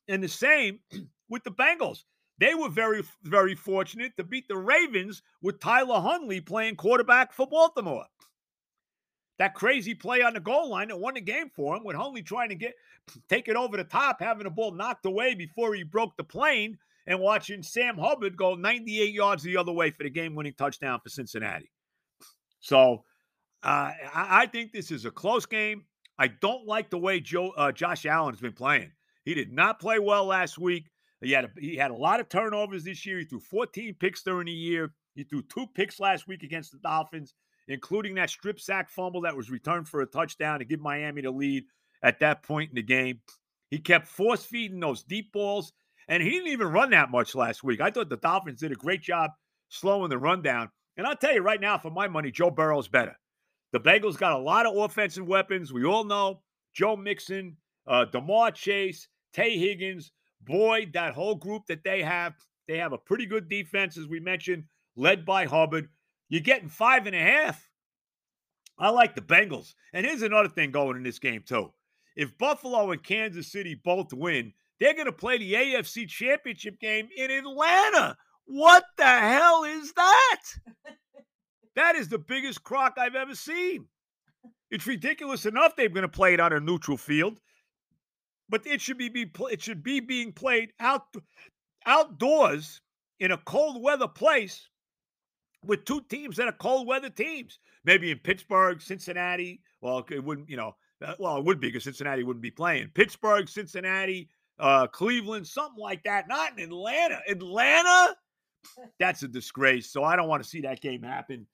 And 0.07 0.21
the 0.21 0.27
same 0.27 0.79
with 1.29 1.43
the 1.43 1.51
Bengals. 1.51 2.03
They 2.39 2.53
were 2.53 2.69
very, 2.69 3.03
very 3.23 3.55
fortunate 3.55 4.17
to 4.17 4.23
beat 4.23 4.47
the 4.47 4.57
Ravens 4.57 5.21
with 5.41 5.59
Tyler 5.59 6.01
Huntley 6.01 6.41
playing 6.41 6.75
quarterback 6.75 7.31
for 7.31 7.47
Baltimore. 7.47 8.05
That 9.37 9.53
crazy 9.53 9.93
play 9.93 10.21
on 10.21 10.33
the 10.33 10.39
goal 10.39 10.69
line 10.69 10.89
that 10.89 10.99
won 10.99 11.15
the 11.15 11.21
game 11.21 11.49
for 11.53 11.75
him, 11.75 11.83
with 11.83 11.95
Huntley 11.95 12.21
trying 12.21 12.49
to 12.49 12.55
get 12.55 12.73
take 13.29 13.47
it 13.47 13.55
over 13.55 13.77
the 13.77 13.83
top, 13.83 14.17
having 14.19 14.45
the 14.45 14.49
ball 14.49 14.71
knocked 14.71 15.05
away 15.05 15.35
before 15.35 15.73
he 15.75 15.83
broke 15.83 16.15
the 16.17 16.23
plane, 16.23 16.77
and 17.07 17.19
watching 17.19 17.61
Sam 17.61 17.97
Hubbard 17.97 18.37
go 18.37 18.55
98 18.55 19.13
yards 19.13 19.43
the 19.43 19.57
other 19.57 19.71
way 19.71 19.91
for 19.91 20.03
the 20.03 20.09
game-winning 20.09 20.55
touchdown 20.57 20.99
for 21.03 21.09
Cincinnati. 21.09 21.69
So 22.59 23.03
uh, 23.61 23.91
I, 24.13 24.47
think 24.47 24.71
this 24.71 24.89
is 24.89 25.05
a 25.05 25.11
close 25.11 25.45
game. 25.45 25.85
I 26.17 26.27
don't 26.27 26.65
like 26.65 26.89
the 26.89 26.97
way 26.97 27.19
Joe 27.19 27.51
uh, 27.51 27.71
Josh 27.71 28.05
Allen 28.05 28.33
has 28.33 28.41
been 28.41 28.53
playing. 28.53 28.91
He 29.23 29.33
did 29.33 29.51
not 29.51 29.79
play 29.79 29.99
well 29.99 30.25
last 30.25 30.57
week. 30.57 30.85
He 31.21 31.31
had 31.31 31.45
a, 31.45 31.49
he 31.57 31.75
had 31.75 31.91
a 31.91 31.95
lot 31.95 32.19
of 32.19 32.29
turnovers 32.29 32.83
this 32.83 33.05
year. 33.05 33.19
He 33.19 33.25
threw 33.25 33.39
14 33.39 33.95
picks 33.99 34.23
during 34.23 34.47
the 34.47 34.51
year. 34.51 34.93
He 35.15 35.23
threw 35.23 35.41
two 35.43 35.67
picks 35.73 35.99
last 35.99 36.27
week 36.27 36.43
against 36.43 36.71
the 36.71 36.77
Dolphins, 36.79 37.33
including 37.67 38.15
that 38.15 38.29
strip 38.29 38.59
sack 38.59 38.89
fumble 38.89 39.21
that 39.21 39.35
was 39.35 39.49
returned 39.49 39.87
for 39.87 40.01
a 40.01 40.05
touchdown 40.05 40.59
to 40.59 40.65
give 40.65 40.81
Miami 40.81 41.21
the 41.21 41.31
lead 41.31 41.63
at 42.03 42.19
that 42.19 42.43
point 42.43 42.69
in 42.69 42.75
the 42.75 42.83
game. 42.83 43.21
He 43.71 43.79
kept 43.79 44.07
force 44.07 44.45
feeding 44.45 44.79
those 44.79 45.03
deep 45.03 45.31
balls, 45.31 45.73
and 46.07 46.21
he 46.21 46.29
didn't 46.29 46.51
even 46.51 46.67
run 46.67 46.91
that 46.91 47.11
much 47.11 47.33
last 47.33 47.63
week. 47.63 47.81
I 47.81 47.89
thought 47.89 48.09
the 48.09 48.17
Dolphins 48.17 48.59
did 48.59 48.71
a 48.71 48.75
great 48.75 49.01
job 49.01 49.31
slowing 49.69 50.09
the 50.09 50.17
run 50.17 50.41
down. 50.41 50.69
And 50.97 51.07
I'll 51.07 51.15
tell 51.15 51.33
you 51.33 51.41
right 51.41 51.59
now, 51.59 51.77
for 51.77 51.91
my 51.91 52.07
money, 52.07 52.31
Joe 52.31 52.51
Burrow's 52.51 52.87
better. 52.87 53.17
The 53.73 53.79
Bengals 53.79 54.17
got 54.17 54.33
a 54.33 54.37
lot 54.37 54.65
of 54.65 54.77
offensive 54.77 55.27
weapons. 55.27 55.73
We 55.73 55.83
all 55.83 56.03
know 56.03 56.41
Joe 56.73 56.95
Mixon, 56.95 57.57
uh, 57.87 58.05
Ja'Marr 58.13 58.53
Chase, 58.53 59.07
Tee 59.33 59.57
Higgins, 59.57 60.11
Boyd, 60.45 60.93
that 60.93 61.13
whole 61.13 61.35
group 61.35 61.65
that 61.67 61.83
they 61.83 62.01
have. 62.03 62.33
They 62.67 62.77
have 62.77 62.93
a 62.93 62.97
pretty 62.97 63.25
good 63.25 63.49
defense, 63.49 63.97
as 63.97 64.07
we 64.07 64.19
mentioned, 64.19 64.63
led 64.95 65.25
by 65.25 65.45
Hubbard. 65.45 65.89
You're 66.29 66.41
getting 66.41 66.69
five 66.69 67.05
and 67.05 67.15
a 67.15 67.19
half. 67.19 67.69
I 68.77 68.89
like 68.89 69.15
the 69.15 69.21
Bengals. 69.21 69.73
And 69.93 70.05
here's 70.05 70.21
another 70.21 70.49
thing 70.49 70.71
going 70.71 70.97
in 70.97 71.03
this 71.03 71.19
game, 71.19 71.43
too. 71.45 71.71
If 72.15 72.37
Buffalo 72.37 72.91
and 72.91 73.03
Kansas 73.03 73.51
City 73.51 73.75
both 73.75 74.13
win, 74.13 74.53
they're 74.79 74.93
going 74.93 75.05
to 75.05 75.11
play 75.11 75.37
the 75.37 75.53
AFC 75.53 76.07
Championship 76.07 76.79
game 76.79 77.07
in 77.15 77.31
Atlanta. 77.31 78.17
What 78.45 78.85
the 78.97 79.05
hell 79.05 79.63
is 79.63 79.93
that? 79.93 80.41
that 81.75 81.95
is 81.95 82.09
the 82.09 82.19
biggest 82.19 82.63
crock 82.63 82.95
I've 82.97 83.15
ever 83.15 83.35
seen. 83.35 83.87
It's 84.71 84.87
ridiculous 84.87 85.45
enough 85.45 85.75
they're 85.75 85.89
going 85.89 86.01
to 86.01 86.07
play 86.07 86.33
it 86.33 86.39
on 86.39 86.53
a 86.53 86.59
neutral 86.59 86.97
field, 86.97 87.39
but 88.49 88.65
it 88.65 88.81
should 88.81 88.97
be, 88.97 89.09
be 89.09 89.31
it 89.51 89.61
should 89.61 89.83
be 89.83 89.99
being 89.99 90.31
played 90.31 90.71
out 90.79 91.03
outdoors 91.85 92.81
in 93.19 93.31
a 93.31 93.37
cold 93.37 93.81
weather 93.81 94.07
place 94.07 94.67
with 95.63 95.85
two 95.85 96.01
teams 96.09 96.37
that 96.37 96.47
are 96.47 96.53
cold 96.53 96.87
weather 96.87 97.09
teams. 97.09 97.59
Maybe 97.83 98.11
in 98.11 98.19
Pittsburgh, 98.19 98.81
Cincinnati. 98.81 99.61
Well, 99.81 100.05
it 100.09 100.23
wouldn't, 100.23 100.49
you 100.49 100.57
know, 100.57 100.75
uh, 101.03 101.13
well, 101.19 101.37
it 101.37 101.45
would 101.45 101.59
be 101.59 101.67
because 101.67 101.83
Cincinnati 101.83 102.23
wouldn't 102.23 102.41
be 102.43 102.51
playing. 102.51 102.89
Pittsburgh, 102.93 103.47
Cincinnati, 103.47 104.29
uh, 104.59 104.87
Cleveland, 104.87 105.47
something 105.47 105.81
like 105.81 106.03
that. 106.03 106.27
Not 106.27 106.57
in 106.57 106.69
Atlanta. 106.69 107.19
Atlanta? 107.27 108.15
That's 108.99 109.23
a 109.23 109.27
disgrace. 109.27 109.91
So 109.91 110.03
I 110.03 110.15
don't 110.15 110.27
want 110.27 110.43
to 110.43 110.49
see 110.49 110.61
that 110.61 110.81
game 110.81 111.03
happen. 111.03 111.45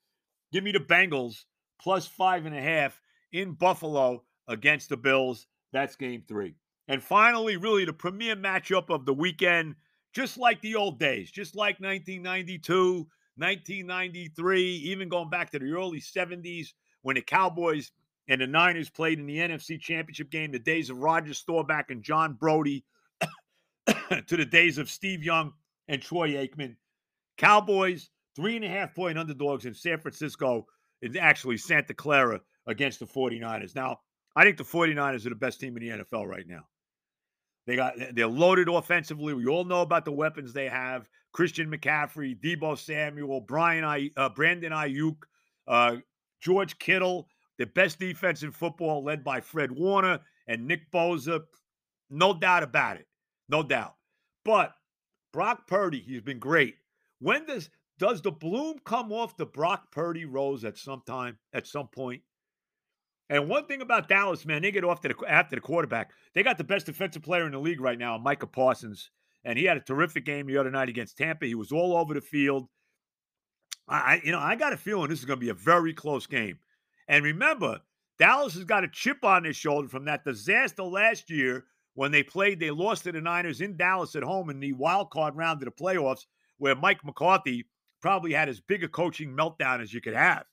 Give 0.53 0.63
me 0.63 0.71
the 0.71 0.79
Bengals 0.79 1.43
plus 1.81 2.05
five 2.07 2.45
and 2.45 2.55
a 2.55 2.61
half 2.61 2.99
in 3.31 3.53
Buffalo 3.53 4.23
against 4.47 4.89
the 4.89 4.97
Bills. 4.97 5.47
That's 5.73 5.95
game 5.95 6.23
three. 6.27 6.55
And 6.91 7.01
finally, 7.01 7.55
really 7.55 7.85
the 7.85 7.93
premier 7.93 8.35
matchup 8.35 8.89
of 8.89 9.05
the 9.05 9.13
weekend, 9.13 9.75
just 10.11 10.37
like 10.37 10.59
the 10.59 10.75
old 10.75 10.99
days, 10.99 11.31
just 11.31 11.55
like 11.55 11.79
1992, 11.79 13.07
1993, 13.37 14.61
even 14.61 15.07
going 15.07 15.29
back 15.29 15.51
to 15.51 15.59
the 15.59 15.71
early 15.71 16.01
70s 16.01 16.73
when 17.01 17.15
the 17.15 17.21
Cowboys 17.21 17.93
and 18.27 18.41
the 18.41 18.45
Niners 18.47 18.89
played 18.89 19.19
in 19.19 19.25
the 19.25 19.37
NFC 19.37 19.79
Championship 19.79 20.31
game, 20.31 20.51
the 20.51 20.59
days 20.59 20.89
of 20.89 20.97
Roger 20.97 21.33
Staubach 21.33 21.91
and 21.91 22.03
John 22.03 22.33
Brodie, 22.33 22.83
to 24.27 24.35
the 24.35 24.45
days 24.45 24.77
of 24.77 24.89
Steve 24.89 25.23
Young 25.23 25.53
and 25.87 26.01
Troy 26.01 26.31
Aikman. 26.31 26.75
Cowboys, 27.37 28.09
three 28.35 28.57
and 28.57 28.65
a 28.65 28.67
half 28.67 28.93
point 28.93 29.17
underdogs 29.17 29.63
in 29.63 29.73
San 29.73 30.01
Francisco, 30.01 30.65
and 31.01 31.15
actually 31.15 31.55
Santa 31.55 31.93
Clara 31.93 32.41
against 32.67 32.99
the 32.99 33.05
49ers. 33.05 33.75
Now, 33.75 34.01
I 34.35 34.43
think 34.43 34.57
the 34.57 34.65
49ers 34.65 35.25
are 35.25 35.29
the 35.29 35.35
best 35.35 35.61
team 35.61 35.77
in 35.77 35.83
the 35.83 36.03
NFL 36.03 36.27
right 36.27 36.45
now. 36.45 36.65
They 37.71 37.77
got 37.77 37.93
they're 38.11 38.27
loaded 38.27 38.67
offensively. 38.67 39.33
We 39.33 39.47
all 39.47 39.63
know 39.63 39.81
about 39.81 40.03
the 40.03 40.11
weapons 40.11 40.51
they 40.51 40.67
have. 40.67 41.07
Christian 41.31 41.71
McCaffrey, 41.71 42.37
Deebo 42.37 42.77
Samuel, 42.77 43.39
Brian 43.39 43.85
I, 43.85 44.09
uh, 44.17 44.27
Brandon 44.27 44.73
Aiyuk, 44.73 45.15
uh, 45.69 45.95
George 46.41 46.77
Kittle, 46.79 47.29
the 47.57 47.65
best 47.65 47.97
defense 47.97 48.43
in 48.43 48.51
football, 48.51 49.05
led 49.05 49.23
by 49.23 49.39
Fred 49.39 49.71
Warner 49.71 50.19
and 50.47 50.67
Nick 50.67 50.91
Bosa. 50.91 51.43
No 52.09 52.33
doubt 52.33 52.63
about 52.63 52.97
it. 52.97 53.07
No 53.47 53.63
doubt. 53.63 53.95
But 54.43 54.73
Brock 55.31 55.65
Purdy, 55.65 56.01
he's 56.01 56.19
been 56.19 56.39
great. 56.39 56.75
When 57.19 57.45
does 57.45 57.69
does 57.99 58.21
the 58.21 58.31
bloom 58.31 58.79
come 58.83 59.13
off 59.13 59.37
the 59.37 59.45
Brock 59.45 59.93
Purdy 59.93 60.25
rose 60.25 60.65
at 60.65 60.77
some 60.77 61.03
time, 61.07 61.37
at 61.53 61.67
some 61.67 61.87
point? 61.87 62.21
And 63.31 63.47
one 63.47 63.65
thing 63.65 63.81
about 63.81 64.09
Dallas, 64.09 64.45
man, 64.45 64.61
they 64.61 64.71
get 64.71 64.83
off 64.83 64.99
to 65.01 65.07
the, 65.07 65.15
after 65.25 65.55
the 65.55 65.61
quarterback. 65.61 66.11
They 66.33 66.43
got 66.43 66.57
the 66.57 66.65
best 66.65 66.85
defensive 66.85 67.23
player 67.23 67.45
in 67.45 67.53
the 67.53 67.59
league 67.59 67.79
right 67.79 67.97
now, 67.97 68.17
Micah 68.17 68.45
Parsons, 68.45 69.09
and 69.45 69.57
he 69.57 69.63
had 69.63 69.77
a 69.77 69.81
terrific 69.81 70.25
game 70.25 70.47
the 70.47 70.57
other 70.57 70.69
night 70.69 70.89
against 70.89 71.17
Tampa. 71.17 71.45
He 71.45 71.55
was 71.55 71.71
all 71.71 71.95
over 71.95 72.13
the 72.13 72.19
field. 72.19 72.67
I, 73.87 74.21
you 74.25 74.33
know, 74.33 74.39
I 74.39 74.55
got 74.55 74.73
a 74.73 74.77
feeling 74.77 75.09
this 75.09 75.19
is 75.19 75.25
going 75.25 75.39
to 75.39 75.45
be 75.45 75.49
a 75.49 75.53
very 75.53 75.93
close 75.93 76.27
game. 76.27 76.59
And 77.07 77.23
remember, 77.23 77.79
Dallas 78.19 78.53
has 78.55 78.65
got 78.65 78.83
a 78.83 78.89
chip 78.89 79.23
on 79.23 79.43
their 79.43 79.53
shoulder 79.53 79.87
from 79.87 80.03
that 80.05 80.25
disaster 80.25 80.83
last 80.83 81.29
year 81.29 81.63
when 81.93 82.11
they 82.11 82.23
played. 82.23 82.59
They 82.59 82.69
lost 82.69 83.05
to 83.05 83.13
the 83.13 83.21
Niners 83.21 83.61
in 83.61 83.77
Dallas 83.77 84.13
at 84.17 84.23
home 84.23 84.49
in 84.49 84.59
the 84.59 84.73
wild 84.73 85.09
card 85.09 85.37
round 85.37 85.63
of 85.63 85.65
the 85.65 85.83
playoffs, 85.83 86.25
where 86.57 86.75
Mike 86.75 87.03
McCarthy 87.05 87.65
probably 88.01 88.33
had 88.33 88.49
as 88.49 88.59
big 88.59 88.83
a 88.83 88.89
coaching 88.89 89.29
meltdown 89.29 89.81
as 89.81 89.93
you 89.93 90.01
could 90.01 90.15
have. 90.15 90.43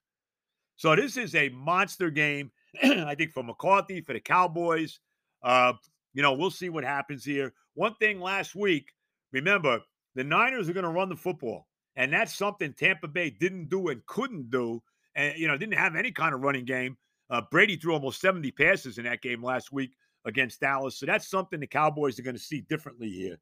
So 0.76 0.94
this 0.94 1.16
is 1.16 1.34
a 1.34 1.48
monster 1.48 2.08
game. 2.08 2.52
I 2.82 3.14
think 3.14 3.32
for 3.32 3.42
McCarthy, 3.42 4.00
for 4.00 4.12
the 4.12 4.20
Cowboys. 4.20 5.00
Uh, 5.42 5.74
you 6.14 6.22
know, 6.22 6.32
we'll 6.32 6.50
see 6.50 6.68
what 6.68 6.84
happens 6.84 7.24
here. 7.24 7.52
One 7.74 7.94
thing 7.96 8.20
last 8.20 8.54
week, 8.54 8.92
remember, 9.32 9.80
the 10.14 10.24
Niners 10.24 10.68
are 10.68 10.72
going 10.72 10.84
to 10.84 10.90
run 10.90 11.08
the 11.08 11.16
football. 11.16 11.66
And 11.96 12.12
that's 12.12 12.34
something 12.34 12.72
Tampa 12.72 13.08
Bay 13.08 13.30
didn't 13.30 13.68
do 13.68 13.88
and 13.88 14.04
couldn't 14.06 14.50
do. 14.50 14.82
And, 15.16 15.36
you 15.36 15.48
know, 15.48 15.56
didn't 15.56 15.78
have 15.78 15.96
any 15.96 16.12
kind 16.12 16.34
of 16.34 16.42
running 16.42 16.64
game. 16.64 16.96
Uh, 17.30 17.42
Brady 17.50 17.76
threw 17.76 17.92
almost 17.92 18.20
70 18.20 18.50
passes 18.52 18.98
in 18.98 19.04
that 19.04 19.20
game 19.20 19.42
last 19.42 19.72
week 19.72 19.90
against 20.24 20.60
Dallas. 20.60 20.98
So 20.98 21.06
that's 21.06 21.28
something 21.28 21.60
the 21.60 21.66
Cowboys 21.66 22.18
are 22.18 22.22
going 22.22 22.36
to 22.36 22.42
see 22.42 22.62
differently 22.62 23.10
here. 23.10 23.36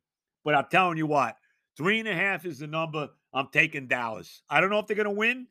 But 0.45 0.55
I'm 0.55 0.67
telling 0.71 0.97
you 0.97 1.07
what, 1.07 1.37
three 1.77 1.99
and 1.99 2.09
a 2.09 2.15
half 2.15 2.47
is 2.47 2.59
the 2.59 2.67
number. 2.67 3.09
I'm 3.35 3.49
taking 3.53 3.89
Dallas. 3.89 4.43
I 4.49 4.61
don't 4.61 4.71
know 4.71 4.79
if 4.79 4.87
they're 4.87 4.97
going 4.97 5.05
to 5.05 5.11
win. 5.11 5.47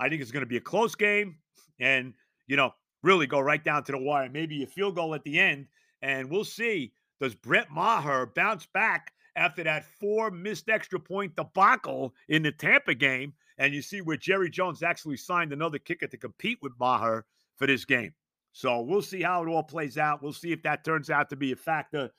I 0.00 0.08
think 0.08 0.20
it's 0.20 0.32
going 0.32 0.44
to 0.44 0.46
be 0.46 0.56
a 0.56 0.60
close 0.60 0.94
game. 0.94 1.36
And, 1.80 2.14
you 2.46 2.56
know, 2.56 2.72
really 3.02 3.26
go 3.26 3.40
right 3.40 3.62
down 3.62 3.84
to 3.84 3.92
the 3.92 3.98
wire. 3.98 4.28
Maybe 4.28 4.62
a 4.62 4.66
field 4.66 4.96
goal 4.96 5.14
at 5.14 5.24
the 5.24 5.38
end, 5.38 5.66
and 6.02 6.30
we'll 6.30 6.44
see. 6.44 6.92
Does 7.20 7.34
Brett 7.34 7.70
Maher 7.70 8.26
bounce 8.34 8.66
back 8.66 9.12
after 9.34 9.64
that 9.64 9.84
four 9.84 10.30
missed 10.30 10.68
extra 10.68 11.00
point 11.00 11.34
debacle 11.34 12.14
in 12.28 12.42
the 12.42 12.52
Tampa 12.52 12.94
game? 12.94 13.32
And 13.58 13.74
you 13.74 13.82
see 13.82 14.00
where 14.00 14.16
Jerry 14.16 14.50
Jones 14.50 14.84
actually 14.84 15.16
signed 15.16 15.52
another 15.52 15.78
kicker 15.78 16.06
to 16.06 16.16
compete 16.16 16.58
with 16.62 16.78
Maher 16.78 17.26
for 17.56 17.66
this 17.66 17.84
game. 17.84 18.14
So 18.52 18.80
we'll 18.80 19.02
see 19.02 19.22
how 19.22 19.42
it 19.42 19.48
all 19.48 19.64
plays 19.64 19.98
out. 19.98 20.22
We'll 20.22 20.32
see 20.32 20.52
if 20.52 20.62
that 20.62 20.84
turns 20.84 21.10
out 21.10 21.28
to 21.30 21.36
be 21.36 21.52
a 21.52 21.56
factor. 21.56 22.10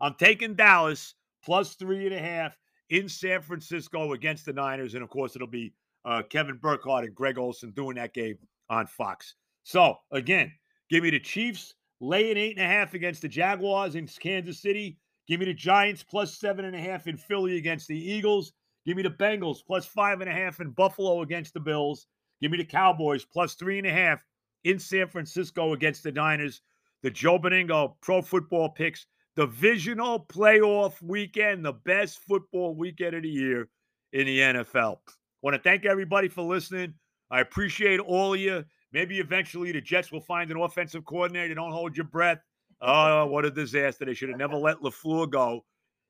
I'm 0.00 0.14
taking 0.14 0.54
Dallas 0.54 1.14
plus 1.44 1.74
three 1.74 2.06
and 2.06 2.14
a 2.14 2.18
half 2.18 2.56
in 2.90 3.08
San 3.08 3.40
Francisco 3.42 4.12
against 4.12 4.46
the 4.46 4.52
Niners. 4.52 4.94
And 4.94 5.02
of 5.02 5.10
course, 5.10 5.34
it'll 5.34 5.48
be 5.48 5.72
uh, 6.04 6.22
Kevin 6.30 6.56
Burkhardt 6.56 7.04
and 7.04 7.14
Greg 7.14 7.38
Olsen 7.38 7.70
doing 7.72 7.96
that 7.96 8.14
game 8.14 8.38
on 8.68 8.86
Fox. 8.86 9.34
So 9.64 9.96
again, 10.12 10.52
give 10.90 11.02
me 11.02 11.10
the 11.10 11.20
Chiefs 11.20 11.74
laying 12.00 12.36
eight 12.36 12.56
and 12.56 12.64
a 12.64 12.68
half 12.68 12.94
against 12.94 13.22
the 13.22 13.28
Jaguars 13.28 13.96
in 13.96 14.06
Kansas 14.06 14.60
City. 14.60 14.98
Give 15.26 15.40
me 15.40 15.46
the 15.46 15.54
Giants 15.54 16.02
plus 16.02 16.38
seven 16.38 16.66
and 16.66 16.76
a 16.76 16.80
half 16.80 17.06
in 17.06 17.16
Philly 17.16 17.56
against 17.56 17.88
the 17.88 17.98
Eagles. 17.98 18.52
Give 18.86 18.96
me 18.96 19.02
the 19.02 19.10
Bengals 19.10 19.58
plus 19.66 19.86
five 19.86 20.20
and 20.20 20.28
a 20.28 20.32
half 20.32 20.60
in 20.60 20.70
Buffalo 20.70 21.22
against 21.22 21.54
the 21.54 21.60
Bills. 21.60 22.06
Give 22.42 22.50
me 22.50 22.58
the 22.58 22.64
Cowboys 22.64 23.24
plus 23.24 23.54
three 23.54 23.78
and 23.78 23.86
a 23.86 23.92
half 23.92 24.22
in 24.64 24.78
San 24.78 25.08
Francisco 25.08 25.72
against 25.72 26.02
the 26.02 26.12
Niners. 26.12 26.60
The 27.02 27.10
Joe 27.10 27.38
Benigno 27.38 27.94
Pro 28.02 28.20
Football 28.20 28.70
Picks 28.70 29.06
divisional 29.36 30.26
playoff 30.26 31.00
weekend, 31.02 31.64
the 31.64 31.72
best 31.72 32.20
football 32.20 32.74
weekend 32.74 33.14
of 33.16 33.22
the 33.22 33.28
year 33.28 33.68
in 34.12 34.26
the 34.26 34.38
NFL. 34.38 34.98
Want 35.42 35.54
to 35.56 35.62
thank 35.62 35.84
everybody 35.84 36.28
for 36.28 36.42
listening. 36.42 36.94
I 37.30 37.40
appreciate 37.40 38.00
all 38.00 38.34
of 38.34 38.40
you. 38.40 38.64
Maybe 38.94 39.18
eventually 39.18 39.72
the 39.72 39.80
Jets 39.80 40.12
will 40.12 40.20
find 40.20 40.52
an 40.52 40.56
offensive 40.56 41.04
coordinator. 41.04 41.52
Don't 41.52 41.72
hold 41.72 41.96
your 41.96 42.06
breath. 42.06 42.38
Oh, 42.80 43.26
what 43.26 43.44
a 43.44 43.50
disaster. 43.50 44.04
They 44.04 44.14
should 44.14 44.28
have 44.28 44.38
never 44.38 44.56
let 44.56 44.78
LaFleur 44.78 45.28
go. 45.28 45.64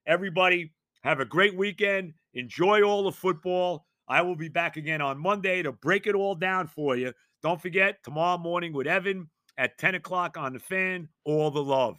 Everybody, 0.07 0.71
Have 1.03 1.21
a 1.21 1.25
great 1.25 1.57
weekend. 1.57 2.13
Enjoy 2.35 2.83
all 2.83 3.05
the 3.05 3.13
football. 3.13 3.87
I 4.07 4.21
will 4.21 4.37
be 4.37 4.49
back 4.49 4.77
again 4.77 5.01
on 5.01 5.19
Monday 5.19 5.63
to 5.63 5.73
break 5.73 6.07
it 6.07 6.15
all 6.15 6.35
down 6.35 6.67
for 6.67 6.95
you. 6.95 7.13
Don't 7.43 7.61
forget, 7.61 8.03
tomorrow 8.05 8.39
morning 8.39 8.73
with 8.73 8.87
Evan 8.87 9.31
at 9.57 9.79
10 9.79 9.95
o'clock 9.95 10.37
on 10.37 10.53
the 10.53 10.59
fan, 10.59 11.09
all 11.25 11.51
the 11.51 11.63
love. 11.63 11.99